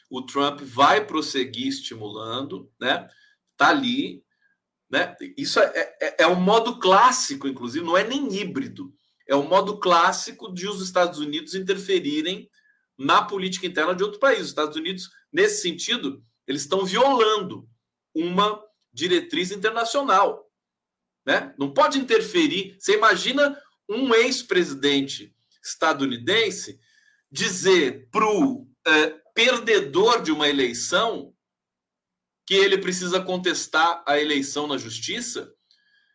[0.10, 3.10] O Trump vai prosseguir estimulando, né?
[3.58, 4.24] Tá ali,
[4.90, 5.16] né?
[5.38, 8.94] Isso é, é, é um modo clássico, inclusive, não é nem híbrido.
[9.28, 12.50] É um modo clássico de os Estados Unidos interferirem
[12.98, 14.42] na política interna de outro país.
[14.42, 17.68] Os Estados Unidos, nesse sentido, eles estão violando
[18.16, 18.64] uma
[18.94, 20.47] diretriz internacional.
[21.28, 21.54] Né?
[21.60, 22.78] Não pode interferir.
[22.80, 26.80] Você imagina um ex-presidente estadunidense
[27.30, 31.34] dizer para o é, perdedor de uma eleição
[32.46, 35.54] que ele precisa contestar a eleição na justiça?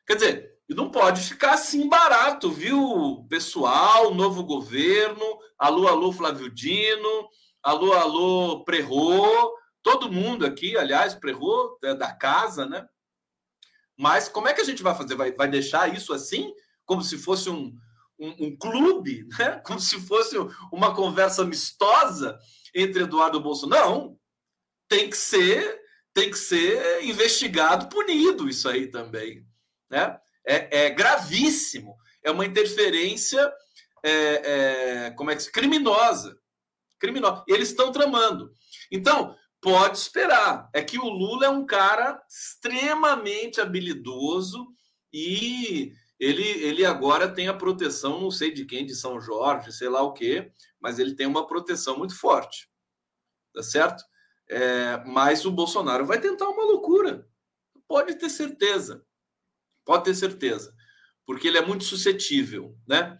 [0.06, 4.14] Quer dizer, não pode ficar assim barato, viu, pessoal?
[4.14, 5.24] Novo governo,
[5.58, 7.28] alô, alô, Flávio Dino,
[7.62, 9.52] alô, alô, Prerro,
[9.82, 12.88] todo mundo aqui, aliás, Prerro é da casa, né?
[13.99, 15.14] Mas como é que a gente vai fazer?
[15.14, 16.53] Vai, vai deixar isso assim,
[16.84, 17.74] como se fosse um,
[18.18, 19.61] um, um clube, né?
[19.64, 20.36] como se fosse
[20.72, 22.38] uma conversa amistosa
[22.74, 23.90] entre Eduardo Bolsonaro?
[23.90, 24.18] Não,
[24.88, 25.80] tem que ser,
[26.14, 29.47] tem que ser investigado, punido isso aí também,
[29.90, 30.18] né?
[30.45, 33.53] É, é gravíssimo, é uma interferência,
[34.03, 36.36] é, é, como é que se criminosa,
[36.99, 37.45] criminosa.
[37.47, 38.53] Eles estão tramando.
[38.90, 40.68] Então, pode esperar.
[40.74, 44.66] É que o Lula é um cara extremamente habilidoso
[45.12, 49.88] e ele, ele agora tem a proteção, não sei de quem, de São Jorge, sei
[49.88, 50.50] lá o quê,
[50.80, 52.68] mas ele tem uma proteção muito forte.
[53.54, 54.02] Tá certo?
[54.50, 57.26] É, mas o Bolsonaro vai tentar uma loucura.
[57.86, 59.04] Pode ter certeza.
[59.84, 60.74] Pode ter certeza.
[61.24, 63.16] Porque ele é muito suscetível, né?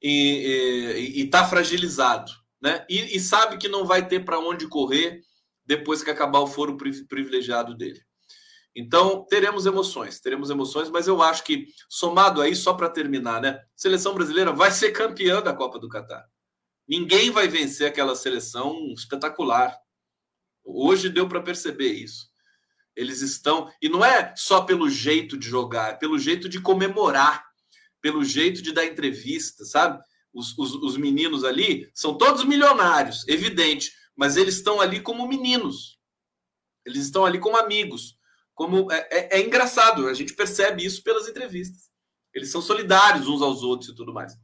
[0.00, 2.30] E está fragilizado,
[2.62, 2.86] né?
[2.88, 5.22] E, e sabe que não vai ter para onde correr
[5.70, 8.02] depois que acabar o foro privilegiado dele.
[8.74, 13.62] Então, teremos emoções, teremos emoções, mas eu acho que, somado aí, só para terminar, né?
[13.76, 16.26] Seleção brasileira vai ser campeã da Copa do Catar.
[16.88, 19.78] Ninguém vai vencer aquela seleção espetacular.
[20.64, 22.28] Hoje deu para perceber isso.
[22.96, 23.70] Eles estão.
[23.80, 27.44] E não é só pelo jeito de jogar, é pelo jeito de comemorar,
[28.00, 30.02] pelo jeito de dar entrevista, sabe?
[30.32, 35.98] Os, os, os meninos ali são todos milionários, evidente mas eles estão ali como meninos.
[36.84, 38.18] Eles estão ali como amigos.
[38.52, 41.88] Como é, é, é engraçado, a gente percebe isso pelas entrevistas.
[42.34, 44.34] Eles são solidários uns aos outros e tudo mais.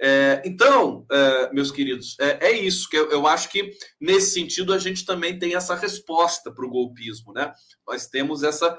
[0.00, 4.72] É, então, é, meus queridos, é, é isso que eu, eu, acho que nesse sentido
[4.72, 7.52] a gente também tem essa resposta para o golpismo, né?
[7.86, 8.74] Nós temos essa,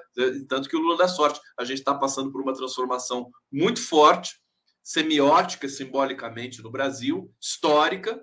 [0.49, 4.41] tanto que o Lula dá sorte, a gente está passando por uma transformação muito forte,
[4.83, 8.19] semiótica, simbolicamente no Brasil, histórica,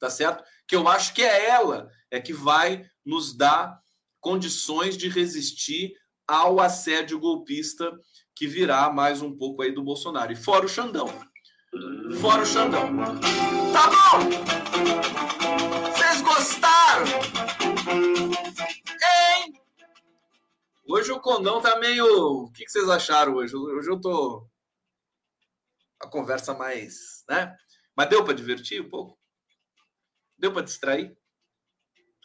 [0.00, 0.42] tá certo?
[0.70, 3.82] Que eu acho que é ela é que vai nos dar
[4.20, 5.92] condições de resistir
[6.28, 7.90] ao assédio golpista
[8.36, 10.30] que virá mais um pouco aí do Bolsonaro.
[10.30, 11.08] E fora o Xandão.
[12.20, 12.88] Fora o Xandão.
[13.72, 14.30] Tá bom!
[15.90, 17.06] Vocês gostaram?
[19.42, 19.52] Hein?
[20.86, 22.44] Hoje o Condão tá meio.
[22.44, 23.56] O que vocês acharam hoje?
[23.56, 24.46] Hoje eu tô.
[25.98, 27.24] A conversa mais.
[27.28, 27.56] né?
[27.96, 29.19] Mas deu para divertir um pouco?
[30.40, 31.14] Deu para distrair?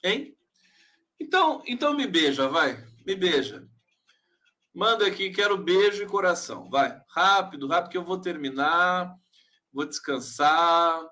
[0.01, 0.37] Hein?
[1.19, 2.81] Então, então me beija, vai.
[3.05, 3.67] Me beija.
[4.73, 6.69] Manda aqui, quero beijo e coração.
[6.69, 9.13] Vai, rápido, rápido, que eu vou terminar.
[9.71, 11.05] Vou descansar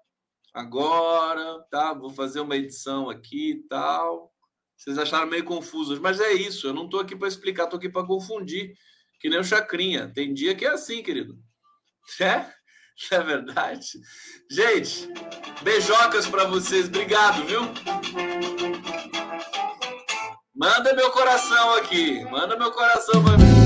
[0.53, 1.93] agora, tá?
[1.93, 4.33] Vou fazer uma edição aqui e tal.
[4.77, 6.67] Vocês acharam meio confusos, mas é isso.
[6.67, 8.73] Eu não estou aqui para explicar, estou aqui para confundir.
[9.19, 10.09] Que nem o Chacrinha.
[10.13, 11.37] Tem dia que é assim, querido.
[12.21, 12.49] É?
[13.11, 13.99] É verdade?
[14.49, 15.09] Gente,
[15.61, 16.87] beijocas para vocês.
[16.87, 17.61] Obrigado, viu?
[20.55, 22.23] Manda meu coração aqui.
[22.25, 23.23] Manda meu coração.
[23.23, 23.62] Pra...